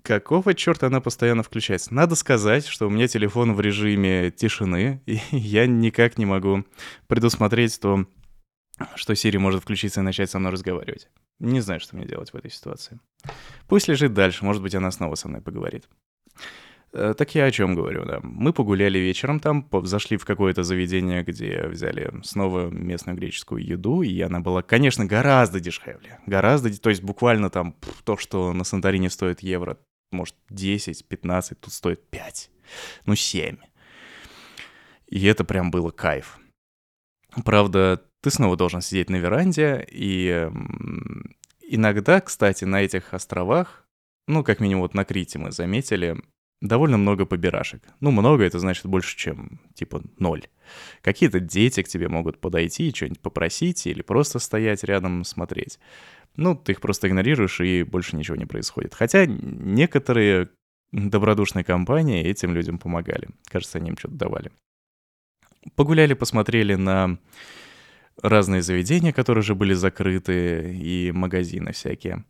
Какого 0.05 0.53
черта 0.53 0.89
она 0.89 1.01
постоянно 1.01 1.43
включается? 1.43 1.95
Надо 1.95 2.15
сказать, 2.15 2.67
что 2.67 2.87
у 2.87 2.91
меня 2.91 3.09
телефон 3.09 3.55
в 3.55 3.61
режиме 3.63 4.31
тишины, 4.31 5.01
и 5.07 5.19
я 5.31 5.67
никак 5.67 6.19
не 6.19 6.27
могу 6.27 6.65
предусмотреть 7.07 7.81
то, 7.81 8.05
что 8.97 9.15
Сири 9.15 9.39
может 9.39 9.63
включиться 9.63 10.01
и 10.01 10.05
начать 10.05 10.31
со 10.31 10.39
мной 10.39 10.53
разговаривать. 10.53 11.09
Не 11.39 11.61
знаю, 11.61 11.81
что 11.81 11.97
мне 11.97 12.05
делать 12.05 12.35
в 12.35 12.37
этой 12.37 12.51
ситуации. 12.51 13.01
Пусть 13.67 13.89
лежит 13.89 14.13
дальше, 14.13 14.45
может 14.45 14.61
быть, 14.61 14.75
она 14.75 14.91
снова 14.91 15.15
со 15.15 15.27
мной 15.27 15.41
поговорит. 15.41 15.89
Э, 16.93 17.15
Так 17.17 17.35
я 17.35 17.47
о 17.47 17.51
чем 17.51 17.75
говорю, 17.75 18.05
да. 18.05 18.21
Мы 18.23 18.53
погуляли 18.53 18.99
вечером 18.99 19.41
там, 19.41 19.67
зашли 19.85 20.19
в 20.19 20.27
какое-то 20.27 20.65
заведение, 20.65 21.23
где 21.23 21.67
взяли 21.67 22.13
снова 22.25 22.69
местную 22.69 23.17
греческую 23.17 23.65
еду, 23.65 24.03
и 24.03 24.21
она 24.21 24.41
была, 24.41 24.61
конечно, 24.61 25.07
гораздо 25.07 25.61
дешевле. 25.61 26.21
Гораздо, 26.27 26.79
то 26.79 26.91
есть 26.91 27.03
буквально 27.03 27.49
там 27.49 27.75
то, 28.05 28.19
что 28.19 28.53
на 28.53 28.65
Санторине 28.65 29.09
стоит 29.09 29.41
евро, 29.41 29.79
может, 30.15 30.37
10-15, 30.51 31.57
тут 31.61 31.73
стоит 31.73 32.09
5, 32.09 32.51
ну 33.07 33.15
7. 33.15 33.57
И 35.09 35.27
это 35.27 35.45
прям 35.45 35.71
было 35.71 35.91
кайф. 35.91 36.39
Правда, 37.45 38.03
ты 38.21 38.31
снова 38.31 38.57
должен 38.57 38.81
сидеть 38.81 39.11
на 39.11 39.17
веранде, 39.17 39.87
и 39.91 40.49
иногда, 41.61 42.21
кстати, 42.21 42.65
на 42.65 42.83
этих 42.83 43.13
островах, 43.13 43.87
ну, 44.27 44.43
как 44.43 44.61
минимум 44.61 44.83
вот 44.83 44.95
на 44.95 45.05
Крите 45.05 45.39
мы 45.39 45.53
заметили, 45.53 46.17
довольно 46.61 46.97
много 46.97 47.27
побирашек. 47.27 47.83
Ну, 48.01 48.11
много 48.11 48.45
это 48.45 48.59
значит 48.59 48.87
больше, 48.87 49.17
чем, 49.17 49.61
типа, 49.75 50.03
ноль. 50.19 50.47
Какие-то 51.03 51.41
дети 51.41 51.83
к 51.83 51.89
тебе 51.89 52.09
могут 52.09 52.41
подойти 52.41 52.89
и 52.89 52.95
что-нибудь 52.95 53.21
попросить 53.21 53.87
или 53.87 54.01
просто 54.01 54.39
стоять 54.39 54.85
рядом 54.85 55.25
смотреть. 55.25 55.79
Ну, 56.37 56.57
ты 56.57 56.73
их 56.73 56.81
просто 56.81 57.09
игнорируешь, 57.09 57.61
и 57.61 57.83
больше 57.85 58.17
ничего 58.17 58.37
не 58.37 58.47
происходит. 58.47 58.95
Хотя 58.95 59.27
некоторые 59.27 60.51
добродушные 60.93 61.65
компании 61.65 62.25
этим 62.25 62.53
людям 62.55 62.79
помогали. 62.79 63.29
Кажется, 63.49 63.79
они 63.79 63.91
им 63.91 63.99
что-то 63.99 64.15
давали. 64.15 64.51
Погуляли, 65.77 66.15
посмотрели 66.15 66.75
на 66.75 67.19
разные 68.23 68.63
заведения, 68.63 69.13
которые 69.13 69.41
уже 69.41 69.55
были 69.55 69.75
закрыты, 69.75 70.75
и 70.75 71.13
магазины 71.13 71.73
всякие. 71.73 72.25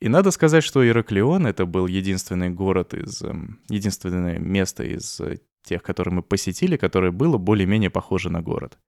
И 0.00 0.08
надо 0.08 0.30
сказать, 0.30 0.62
что 0.62 0.86
Ираклион— 0.86 1.46
это 1.48 1.66
был 1.66 1.86
единственный 1.86 2.50
город 2.50 2.94
из... 2.94 3.20
эм, 3.22 3.60
Единственное 3.68 4.38
место 4.38 4.84
из 4.84 5.20
э, 5.20 5.38
тех, 5.64 5.82
которые 5.82 6.14
мы 6.14 6.22
посетили, 6.22 6.76
которое 6.76 7.10
было 7.10 7.36
более-менее 7.36 7.90
похоже 7.90 8.30
на 8.30 8.40
город. 8.40 8.78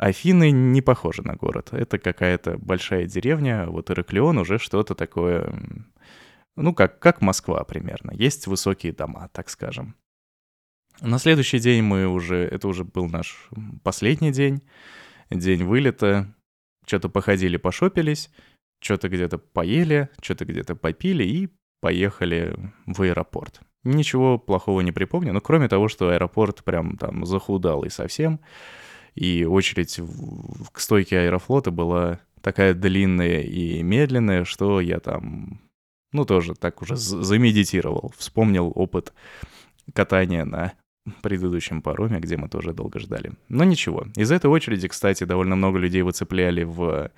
Афины 0.00 0.50
не 0.50 0.80
похожи 0.80 1.22
на 1.22 1.34
город. 1.34 1.68
Это 1.72 1.98
какая-то 1.98 2.56
большая 2.58 3.06
деревня, 3.06 3.66
вот 3.66 3.90
Ираклион 3.90 4.38
уже 4.38 4.58
что-то 4.58 4.94
такое... 4.94 5.54
Ну, 6.56 6.74
как, 6.74 6.98
как 6.98 7.20
Москва 7.20 7.62
примерно. 7.64 8.12
Есть 8.12 8.46
высокие 8.46 8.92
дома, 8.92 9.30
так 9.32 9.48
скажем. 9.50 9.94
На 11.00 11.18
следующий 11.18 11.58
день 11.58 11.82
мы 11.82 12.06
уже... 12.06 12.36
Это 12.36 12.66
уже 12.68 12.84
был 12.84 13.08
наш 13.08 13.48
последний 13.82 14.32
день. 14.32 14.62
День 15.30 15.64
вылета. 15.64 16.34
Что-то 16.86 17.08
походили, 17.08 17.56
пошопились 17.56 18.30
что-то 18.80 19.08
где-то 19.08 19.38
поели, 19.38 20.08
что-то 20.20 20.44
где-то 20.44 20.74
попили 20.74 21.24
и 21.24 21.48
поехали 21.80 22.56
в 22.86 23.02
аэропорт. 23.02 23.60
Ничего 23.84 24.38
плохого 24.38 24.80
не 24.80 24.92
припомню, 24.92 25.32
но 25.32 25.40
кроме 25.40 25.68
того, 25.68 25.88
что 25.88 26.10
аэропорт 26.10 26.64
прям 26.64 26.96
там 26.96 27.24
захудалый 27.24 27.90
совсем, 27.90 28.40
и 29.20 29.44
очередь 29.44 30.00
к 30.72 30.80
стойке 30.80 31.18
аэрофлота 31.18 31.70
была 31.70 32.20
такая 32.40 32.72
длинная 32.72 33.42
и 33.42 33.82
медленная, 33.82 34.46
что 34.46 34.80
я 34.80 34.98
там, 34.98 35.60
ну, 36.10 36.24
тоже 36.24 36.54
так 36.54 36.80
уже 36.80 36.96
замедитировал, 36.96 38.14
вспомнил 38.16 38.72
опыт 38.74 39.12
катания 39.92 40.46
на 40.46 40.72
предыдущем 41.20 41.82
пароме, 41.82 42.18
где 42.18 42.38
мы 42.38 42.48
тоже 42.48 42.72
долго 42.72 42.98
ждали. 42.98 43.32
Но 43.50 43.64
ничего. 43.64 44.06
Из 44.16 44.32
этой 44.32 44.46
очереди, 44.46 44.88
кстати, 44.88 45.24
довольно 45.24 45.54
много 45.54 45.78
людей 45.78 46.00
выцепляли 46.00 46.62
в 46.62 47.12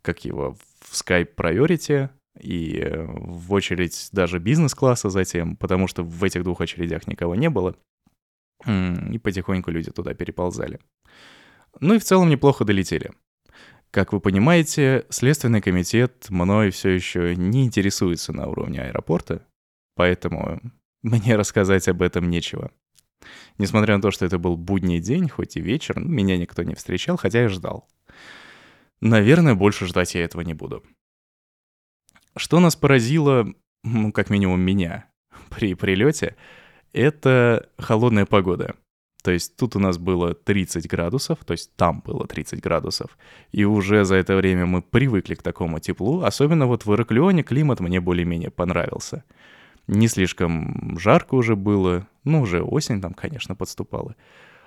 как 0.00 0.24
его, 0.24 0.56
в 0.80 0.94
Skype 0.94 1.34
Priority 1.36 2.08
и 2.40 3.04
в 3.04 3.52
очередь 3.52 4.08
даже 4.12 4.38
бизнес-класса 4.38 5.10
затем, 5.10 5.56
потому 5.56 5.88
что 5.88 6.02
в 6.02 6.24
этих 6.24 6.42
двух 6.42 6.62
очередях 6.62 7.06
никого 7.06 7.34
не 7.34 7.50
было. 7.50 7.76
И 8.66 9.18
потихоньку 9.18 9.70
люди 9.70 9.90
туда 9.90 10.14
переползали. 10.14 10.80
Ну 11.80 11.94
и 11.94 11.98
в 11.98 12.04
целом 12.04 12.28
неплохо 12.28 12.64
долетели. 12.64 13.12
Как 13.90 14.12
вы 14.12 14.20
понимаете, 14.20 15.06
Следственный 15.08 15.62
комитет 15.62 16.26
мной 16.28 16.70
все 16.70 16.90
еще 16.90 17.34
не 17.36 17.64
интересуется 17.64 18.32
на 18.32 18.46
уровне 18.46 18.82
аэропорта, 18.82 19.46
поэтому 19.94 20.60
мне 21.02 21.36
рассказать 21.36 21.88
об 21.88 22.02
этом 22.02 22.28
нечего. 22.28 22.70
Несмотря 23.56 23.96
на 23.96 24.02
то, 24.02 24.10
что 24.10 24.26
это 24.26 24.38
был 24.38 24.56
будний 24.56 25.00
день, 25.00 25.28
хоть 25.28 25.56
и 25.56 25.60
вечер, 25.60 25.98
ну, 25.98 26.08
меня 26.08 26.36
никто 26.36 26.62
не 26.62 26.74
встречал, 26.74 27.16
хотя 27.16 27.42
я 27.42 27.48
ждал. 27.48 27.88
Наверное, 29.00 29.54
больше 29.54 29.86
ждать 29.86 30.14
я 30.14 30.24
этого 30.24 30.42
не 30.42 30.54
буду. 30.54 30.84
Что 32.36 32.60
нас 32.60 32.76
поразило, 32.76 33.52
ну, 33.82 34.12
как 34.12 34.30
минимум 34.30 34.60
меня, 34.60 35.10
при 35.50 35.74
прилете, 35.74 36.36
это 36.92 37.68
холодная 37.78 38.26
погода. 38.26 38.74
То 39.22 39.32
есть 39.32 39.56
тут 39.56 39.76
у 39.76 39.78
нас 39.78 39.98
было 39.98 40.34
30 40.34 40.88
градусов, 40.88 41.38
то 41.44 41.52
есть 41.52 41.74
там 41.76 42.00
было 42.00 42.26
30 42.26 42.60
градусов. 42.60 43.18
И 43.50 43.64
уже 43.64 44.04
за 44.04 44.14
это 44.14 44.36
время 44.36 44.64
мы 44.64 44.80
привыкли 44.80 45.34
к 45.34 45.42
такому 45.42 45.80
теплу. 45.80 46.22
Особенно 46.22 46.66
вот 46.66 46.86
в 46.86 46.94
Ираклионе 46.94 47.42
климат 47.42 47.80
мне 47.80 48.00
более-менее 48.00 48.50
понравился. 48.50 49.24
Не 49.86 50.06
слишком 50.08 50.98
жарко 50.98 51.34
уже 51.34 51.56
было. 51.56 52.06
Ну, 52.24 52.42
уже 52.42 52.62
осень 52.62 53.00
там, 53.00 53.12
конечно, 53.12 53.54
подступала. 53.54 54.14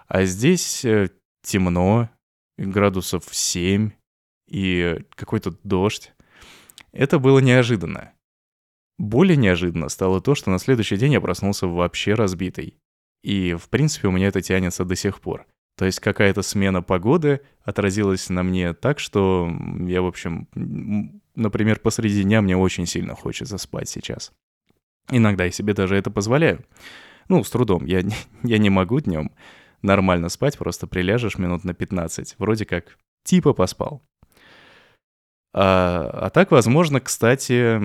А 0.08 0.26
здесь 0.26 0.84
э, 0.84 1.10
темно, 1.44 2.10
градусов 2.58 3.24
7, 3.32 3.92
и 4.52 5.00
какой-то 5.16 5.56
дождь. 5.64 6.14
Это 6.92 7.20
было 7.20 7.40
неожиданно. 7.40 8.12
Более 9.02 9.36
неожиданно 9.36 9.90
стало 9.90 10.22
то, 10.22 10.36
что 10.36 10.52
на 10.52 10.60
следующий 10.60 10.96
день 10.96 11.14
я 11.14 11.22
проснулся 11.22 11.66
вообще 11.66 12.14
разбитый. 12.14 12.76
И, 13.24 13.56
в 13.56 13.68
принципе, 13.68 14.08
у 14.08 14.12
меня 14.12 14.28
это 14.28 14.44
тянется 14.44 14.86
до 14.86 14.96
сих 14.96 15.22
пор. 15.22 15.48
То 15.76 15.86
есть 15.86 16.00
какая-то 16.00 16.44
смена 16.44 16.84
погоды 16.84 17.42
отразилась 17.64 18.30
на 18.30 18.44
мне 18.44 18.74
так, 18.74 19.00
что 19.00 19.52
я, 19.88 20.04
в 20.04 20.06
общем, 20.06 20.48
например, 21.34 21.80
посреди 21.80 22.22
дня 22.22 22.44
мне 22.44 22.56
очень 22.56 22.86
сильно 22.86 23.16
хочется 23.16 23.58
спать 23.58 23.90
сейчас. 23.90 24.34
Иногда 25.10 25.46
я 25.46 25.52
себе 25.52 25.74
даже 25.74 25.96
это 25.96 26.12
позволяю. 26.12 26.64
Ну, 27.28 27.44
с 27.44 27.50
трудом. 27.50 27.86
Я, 27.86 28.04
я 28.44 28.58
не 28.60 28.70
могу 28.70 29.00
днем 29.00 29.32
нормально 29.82 30.30
спать, 30.30 30.60
просто 30.60 30.86
приляжешь 30.86 31.40
минут 31.40 31.64
на 31.64 31.74
15. 31.74 32.36
Вроде 32.38 32.68
как 32.68 33.00
типа 33.24 33.54
поспал. 33.54 34.04
А, 35.54 36.08
а 36.28 36.30
так, 36.30 36.52
возможно, 36.52 37.02
кстати, 37.02 37.82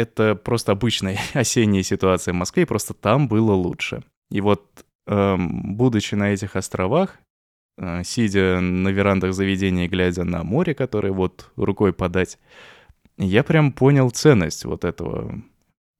это 0.00 0.34
просто 0.34 0.72
обычная 0.72 1.18
осенняя 1.34 1.82
ситуация 1.82 2.32
в 2.32 2.36
Москве, 2.36 2.66
просто 2.66 2.94
там 2.94 3.28
было 3.28 3.52
лучше. 3.52 4.02
И 4.30 4.40
вот, 4.40 4.84
эм, 5.06 5.76
будучи 5.76 6.14
на 6.14 6.30
этих 6.32 6.56
островах, 6.56 7.18
э, 7.78 8.02
сидя 8.04 8.60
на 8.60 8.88
верандах 8.88 9.34
заведения, 9.34 9.88
глядя 9.88 10.24
на 10.24 10.42
море, 10.42 10.74
которое 10.74 11.12
вот 11.12 11.50
рукой 11.56 11.92
подать, 11.92 12.38
я 13.18 13.42
прям 13.44 13.72
понял 13.72 14.10
ценность 14.10 14.64
вот 14.64 14.84
этого, 14.84 15.42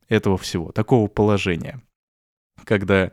этого 0.09 0.39
всего, 0.39 0.73
такого 0.73 1.07
положения. 1.07 1.83
Когда 2.65 3.13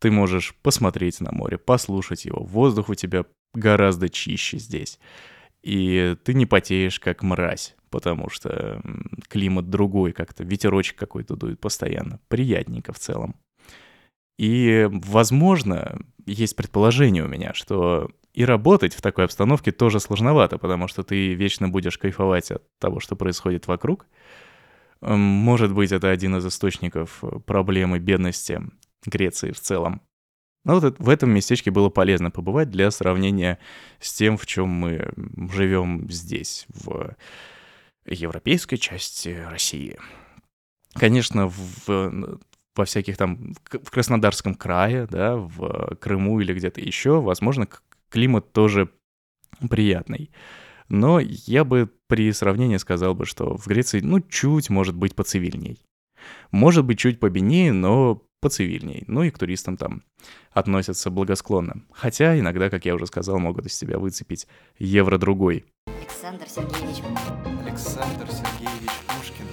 ты 0.00 0.10
можешь 0.10 0.54
посмотреть 0.62 1.20
на 1.20 1.32
море, 1.32 1.58
послушать 1.58 2.24
его, 2.24 2.42
воздух 2.42 2.88
у 2.88 2.94
тебя 2.94 3.24
гораздо 3.54 4.08
чище 4.08 4.58
здесь. 4.58 4.98
И 5.62 6.16
ты 6.24 6.34
не 6.34 6.46
потеешь 6.46 7.00
как 7.00 7.22
мразь, 7.22 7.76
потому 7.90 8.30
что 8.30 8.80
климат 9.28 9.70
другой 9.70 10.12
как-то, 10.12 10.44
ветерочек 10.44 10.96
какой-то 10.96 11.36
дует 11.36 11.60
постоянно. 11.60 12.20
Приятненько 12.28 12.92
в 12.92 12.98
целом. 12.98 13.36
И, 14.38 14.88
возможно, 14.90 16.00
есть 16.26 16.54
предположение 16.54 17.24
у 17.24 17.28
меня, 17.28 17.54
что 17.54 18.10
и 18.32 18.44
работать 18.44 18.94
в 18.94 19.02
такой 19.02 19.24
обстановке 19.24 19.72
тоже 19.72 19.98
сложновато, 19.98 20.58
потому 20.58 20.86
что 20.86 21.02
ты 21.02 21.34
вечно 21.34 21.68
будешь 21.68 21.98
кайфовать 21.98 22.52
от 22.52 22.62
того, 22.78 23.00
что 23.00 23.16
происходит 23.16 23.66
вокруг. 23.66 24.06
Может 25.00 25.72
быть, 25.72 25.90
это 25.90 26.10
один 26.10 26.36
из 26.36 26.46
источников 26.46 27.22
проблемы 27.46 27.98
бедности 27.98 28.62
Греции 29.04 29.50
в 29.50 29.60
целом. 29.60 30.02
Но 30.64 30.78
вот 30.78 30.98
в 30.98 31.08
этом 31.08 31.30
местечке 31.30 31.70
было 31.70 31.88
полезно 31.88 32.30
побывать 32.30 32.70
для 32.70 32.90
сравнения 32.90 33.58
с 34.00 34.12
тем, 34.12 34.36
в 34.36 34.44
чем 34.44 34.68
мы 34.68 35.12
живем 35.52 36.10
здесь, 36.10 36.66
в 36.68 37.16
европейской 38.10 38.76
части 38.76 39.44
России. 39.50 39.98
Конечно, 40.94 41.48
в, 41.48 42.38
во 42.74 42.84
всяких 42.84 43.16
там, 43.16 43.54
в 43.70 43.90
Краснодарском 43.90 44.54
крае, 44.54 45.06
да, 45.06 45.36
в 45.36 45.96
Крыму 45.96 46.40
или 46.40 46.54
где-то 46.54 46.80
еще, 46.80 47.20
возможно, 47.20 47.68
климат 48.10 48.52
тоже 48.52 48.90
приятный. 49.68 50.30
Но 50.88 51.20
я 51.20 51.64
бы 51.64 51.90
при 52.06 52.32
сравнении 52.32 52.78
сказал 52.78 53.14
бы, 53.14 53.26
что 53.26 53.56
в 53.56 53.66
Греции, 53.66 54.00
ну, 54.00 54.20
чуть, 54.20 54.70
может 54.70 54.96
быть, 54.96 55.14
поцивильней. 55.14 55.78
Может 56.50 56.84
быть, 56.84 56.98
чуть 56.98 57.20
победнее, 57.20 57.72
но 57.72 58.22
поцивильней. 58.40 59.04
Ну 59.06 59.22
и 59.22 59.30
к 59.30 59.38
туристам 59.38 59.76
там 59.76 60.02
относятся 60.52 61.10
благосклонно. 61.10 61.82
Хотя 61.92 62.38
иногда, 62.38 62.70
как 62.70 62.84
я 62.84 62.94
уже 62.94 63.06
сказал, 63.06 63.38
могут 63.38 63.66
из 63.66 63.74
себя 63.74 63.98
выцепить 63.98 64.46
евро 64.78 65.18
другой. 65.18 65.66
Александр 66.18 66.48
Сергеевич. 66.48 66.96
Александр 67.62 68.26
Сергеевич 68.26 68.90
Пушкин. 69.06 69.46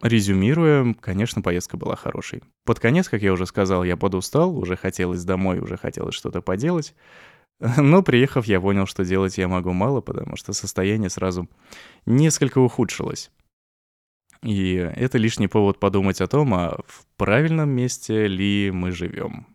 Резюмируя, 0.00 0.94
конечно, 0.98 1.42
поездка 1.42 1.76
была 1.76 1.94
хорошей. 1.94 2.42
Под 2.64 2.80
конец, 2.80 3.10
как 3.10 3.20
я 3.20 3.34
уже 3.34 3.44
сказал, 3.44 3.84
я 3.84 3.98
подустал, 3.98 4.56
уже 4.56 4.76
хотелось 4.76 5.24
домой, 5.24 5.58
уже 5.58 5.76
хотелось 5.76 6.14
что-то 6.14 6.40
поделать. 6.40 6.94
Но 7.60 8.02
приехав, 8.02 8.46
я 8.46 8.62
понял, 8.62 8.86
что 8.86 9.04
делать 9.04 9.36
я 9.36 9.46
могу 9.46 9.72
мало, 9.74 10.00
потому 10.00 10.36
что 10.36 10.54
состояние 10.54 11.10
сразу 11.10 11.50
несколько 12.06 12.60
ухудшилось. 12.60 13.30
И 14.42 14.72
это 14.72 15.18
лишний 15.18 15.48
повод 15.48 15.78
подумать 15.78 16.22
о 16.22 16.28
том, 16.28 16.54
а 16.54 16.78
в 16.86 17.04
правильном 17.18 17.68
месте 17.68 18.26
ли 18.26 18.70
мы 18.70 18.90
живем. 18.90 19.46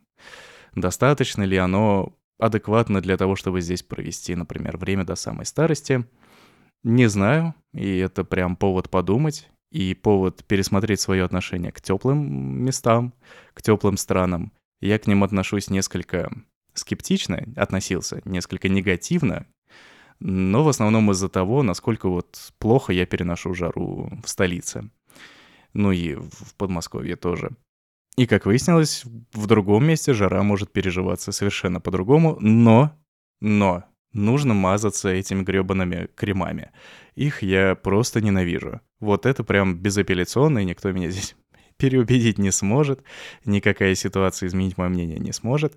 Достаточно 0.76 1.42
ли 1.42 1.58
оно 1.58 2.14
адекватно 2.40 3.02
для 3.02 3.18
того, 3.18 3.36
чтобы 3.36 3.62
здесь 3.62 3.84
провести, 3.84 4.36
например, 4.36 4.78
время 4.78 5.06
до 5.06 5.16
самой 5.16 5.46
старости? 5.46 6.06
Не 6.84 7.08
знаю, 7.08 7.56
и 7.74 7.98
это 7.98 8.24
прям 8.24 8.56
повод 8.56 8.90
подумать, 8.90 9.50
и 9.72 9.94
повод 9.94 10.44
пересмотреть 10.46 11.00
свое 11.00 11.24
отношение 11.24 11.72
к 11.72 11.82
теплым 11.82 12.64
местам, 12.64 13.14
к 13.54 13.62
теплым 13.62 13.98
странам. 13.98 14.52
Я 14.82 15.00
к 15.00 15.08
ним 15.08 15.24
отношусь 15.24 15.70
несколько 15.70 16.32
скептично, 16.74 17.44
относился 17.56 18.22
несколько 18.26 18.70
негативно, 18.70 19.48
но 20.20 20.64
в 20.64 20.70
основном 20.70 21.12
из-за 21.12 21.30
того, 21.30 21.64
насколько 21.64 22.08
вот 22.08 22.54
плохо 22.60 22.94
я 22.94 23.06
переношу 23.06 23.54
жару 23.54 24.12
в 24.24 24.30
столице. 24.30 24.90
Ну 25.74 25.92
и 25.92 26.16
в 26.16 26.54
Подмосковье 26.56 27.16
тоже. 27.16 27.52
И, 28.16 28.28
как 28.28 28.46
выяснилось, 28.46 29.04
в 29.34 29.48
другом 29.48 29.86
месте 29.86 30.14
жара 30.14 30.44
может 30.44 30.72
переживаться 30.72 31.32
совершенно 31.32 31.82
по-другому, 31.82 32.38
но, 32.40 32.96
но, 33.42 33.86
нужно 34.14 34.54
мазаться 34.54 35.10
этими 35.10 35.42
гребаными 35.42 36.10
кремами. 36.16 36.72
Их 37.16 37.42
я 37.42 37.76
просто 37.76 38.22
ненавижу. 38.22 38.82
Вот 39.00 39.26
это 39.26 39.44
прям 39.44 39.76
безапелляционно, 39.76 40.60
и 40.60 40.66
никто 40.66 40.92
меня 40.92 41.10
здесь 41.12 41.36
переубедить 41.78 42.38
не 42.38 42.52
сможет, 42.52 43.04
никакая 43.46 43.96
ситуация 43.96 44.48
изменить 44.48 44.78
мое 44.78 44.90
мнение 44.90 45.18
не 45.18 45.32
сможет. 45.32 45.76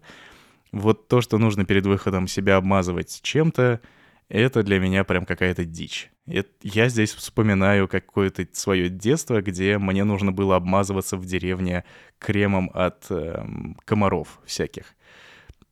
Вот 0.72 1.08
то, 1.08 1.22
что 1.22 1.38
нужно 1.38 1.64
перед 1.64 1.86
выходом 1.86 2.28
себя 2.28 2.56
обмазывать 2.56 3.20
чем-то, 3.22 3.80
это 4.28 4.62
для 4.62 4.80
меня 4.80 5.04
прям 5.04 5.24
какая-то 5.24 5.64
дичь. 5.64 6.10
Я 6.26 6.88
здесь 6.88 7.12
вспоминаю 7.14 7.86
какое-то 7.86 8.46
свое 8.52 8.88
детство, 8.88 9.40
где 9.40 9.78
мне 9.78 10.04
нужно 10.04 10.32
было 10.32 10.56
обмазываться 10.56 11.16
в 11.16 11.24
деревне 11.24 11.84
кремом 12.18 12.70
от 12.74 13.06
э, 13.10 13.44
комаров 13.84 14.40
всяких. 14.44 14.96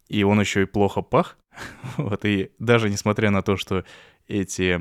И 0.08 0.22
он 0.22 0.40
еще 0.40 0.62
и 0.62 0.66
плохо 0.66 1.02
пах. 1.02 1.36
вот, 1.96 2.24
и 2.24 2.52
даже 2.58 2.90
несмотря 2.90 3.30
на 3.30 3.42
то, 3.42 3.56
что 3.56 3.84
эти 4.26 4.80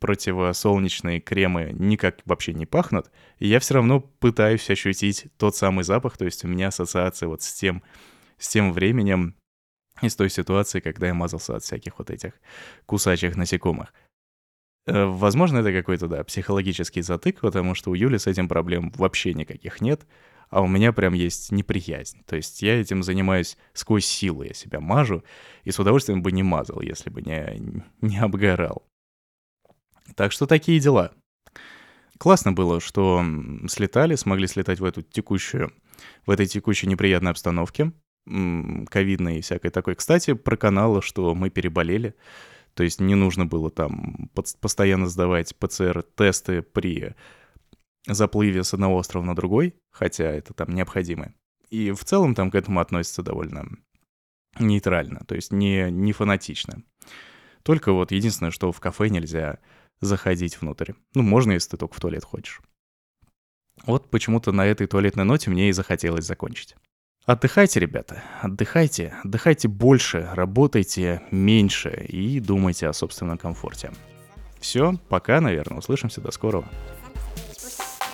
противосолнечные 0.00 1.20
кремы 1.20 1.70
никак 1.72 2.18
вообще 2.24 2.52
не 2.52 2.66
пахнут, 2.66 3.10
я 3.38 3.60
все 3.60 3.74
равно 3.74 4.00
пытаюсь 4.00 4.68
ощутить 4.70 5.26
тот 5.36 5.54
самый 5.54 5.84
запах, 5.84 6.16
то 6.16 6.24
есть 6.24 6.44
у 6.44 6.48
меня 6.48 6.68
ассоциация 6.68 7.28
вот 7.28 7.42
с 7.42 7.52
тем, 7.52 7.82
с 8.38 8.48
тем 8.48 8.72
временем, 8.72 9.36
из 10.02 10.16
той 10.16 10.30
ситуации, 10.30 10.80
когда 10.80 11.06
я 11.06 11.14
мазался 11.14 11.56
от 11.56 11.62
всяких 11.62 11.98
вот 11.98 12.10
этих 12.10 12.32
кусачих 12.86 13.36
насекомых. 13.36 13.92
Э, 14.86 15.04
возможно, 15.06 15.58
это 15.58 15.72
какой-то, 15.72 16.08
да, 16.08 16.24
психологический 16.24 17.02
затык, 17.02 17.40
потому 17.40 17.74
что 17.74 17.90
у 17.90 17.94
Юли 17.94 18.18
с 18.18 18.26
этим 18.26 18.48
проблем 18.48 18.92
вообще 18.96 19.34
никаких 19.34 19.80
нет, 19.80 20.06
а 20.48 20.62
у 20.62 20.68
меня 20.68 20.92
прям 20.92 21.12
есть 21.14 21.50
неприязнь. 21.50 22.22
То 22.24 22.36
есть 22.36 22.62
я 22.62 22.80
этим 22.80 23.02
занимаюсь 23.02 23.56
сквозь 23.72 24.06
силу, 24.06 24.42
я 24.42 24.54
себя 24.54 24.80
мажу, 24.80 25.24
и 25.64 25.70
с 25.70 25.78
удовольствием 25.78 26.22
бы 26.22 26.30
не 26.30 26.42
мазал, 26.42 26.80
если 26.80 27.10
бы 27.10 27.22
не, 27.22 27.82
не 28.00 28.18
обгорал. 28.18 28.86
Так 30.14 30.32
что 30.32 30.46
такие 30.46 30.78
дела. 30.78 31.12
Классно 32.18 32.52
было, 32.52 32.80
что 32.80 33.22
слетали, 33.68 34.14
смогли 34.14 34.46
слетать 34.46 34.80
в 34.80 34.84
эту 34.84 35.02
текущую, 35.02 35.72
в 36.24 36.30
этой 36.30 36.46
текущей 36.46 36.86
неприятной 36.86 37.32
обстановке 37.32 37.92
ковидной 38.26 39.38
и 39.38 39.40
всякой 39.40 39.70
такой. 39.70 39.94
Кстати, 39.94 40.34
про 40.34 40.56
каналы, 40.56 41.02
что 41.02 41.34
мы 41.34 41.50
переболели. 41.50 42.14
То 42.74 42.82
есть 42.82 43.00
не 43.00 43.14
нужно 43.14 43.46
было 43.46 43.70
там 43.70 44.30
постоянно 44.60 45.06
сдавать 45.06 45.56
ПЦР-тесты 45.56 46.62
при 46.62 47.14
заплыве 48.06 48.64
с 48.64 48.74
одного 48.74 48.96
острова 48.96 49.24
на 49.24 49.34
другой, 49.34 49.76
хотя 49.90 50.24
это 50.24 50.52
там 50.52 50.74
необходимо. 50.74 51.32
И 51.70 51.90
в 51.92 52.04
целом 52.04 52.34
там 52.34 52.50
к 52.50 52.54
этому 52.54 52.80
относятся 52.80 53.22
довольно 53.22 53.66
нейтрально, 54.58 55.24
то 55.26 55.34
есть 55.34 55.52
не, 55.52 55.90
не 55.90 56.12
фанатично. 56.12 56.82
Только 57.62 57.92
вот 57.92 58.12
единственное, 58.12 58.52
что 58.52 58.70
в 58.70 58.80
кафе 58.80 59.08
нельзя 59.08 59.58
заходить 60.00 60.60
внутрь. 60.60 60.92
Ну, 61.14 61.22
можно, 61.22 61.52
если 61.52 61.70
ты 61.70 61.76
только 61.78 61.94
в 61.94 62.00
туалет 62.00 62.24
хочешь. 62.24 62.60
Вот 63.84 64.10
почему-то 64.10 64.52
на 64.52 64.64
этой 64.64 64.86
туалетной 64.86 65.24
ноте 65.24 65.50
мне 65.50 65.68
и 65.68 65.72
захотелось 65.72 66.24
закончить. 66.24 66.76
Отдыхайте, 67.26 67.80
ребята, 67.80 68.22
отдыхайте, 68.40 69.12
отдыхайте 69.24 69.66
больше, 69.66 70.28
работайте 70.34 71.22
меньше 71.32 72.06
и 72.08 72.38
думайте 72.38 72.86
о 72.86 72.92
собственном 72.92 73.36
комфорте. 73.36 73.90
Все, 74.60 74.94
пока, 75.08 75.40
наверное, 75.40 75.78
услышимся, 75.78 76.20
до 76.20 76.30
скорого. 76.30 76.68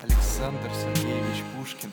Александр 0.01 0.71
Сергеевич 0.73 1.43
Пушкин. 1.55 1.91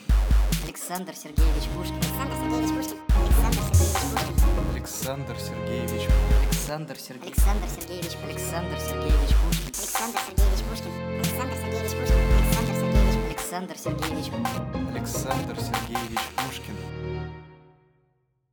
Александр 0.64 1.14
Сергеевич 1.14 1.64
Пушкин. 1.76 1.96
Александр 1.98 2.34
Сергеевич 2.40 2.96
Александр 3.12 3.76
Сергеевич. 3.76 4.16
Пушкин. 4.16 4.70
Александр 4.72 5.36
Сергеевич. 5.38 6.08
Александр 6.48 6.96
Сергеевич 6.96 7.36
Александр 7.36 7.68
Сергеевич 7.68 8.16
Пушкин. 8.16 8.40
Александр 8.40 8.78
Сергеевич 8.80 9.36
Пушкин. 9.44 9.68
Александр 9.76 10.18
Сергеевич 10.24 10.62
Пушкин. 10.70 10.92
Александр 11.20 11.56
Сергеевич 11.60 11.92
Пушкин. 11.92 12.49
Александр 13.50 13.76
Сергеевич 13.76 14.30
Александр 14.94 15.60
Сергеевич 15.60 16.20
Пушкин. 16.36 16.76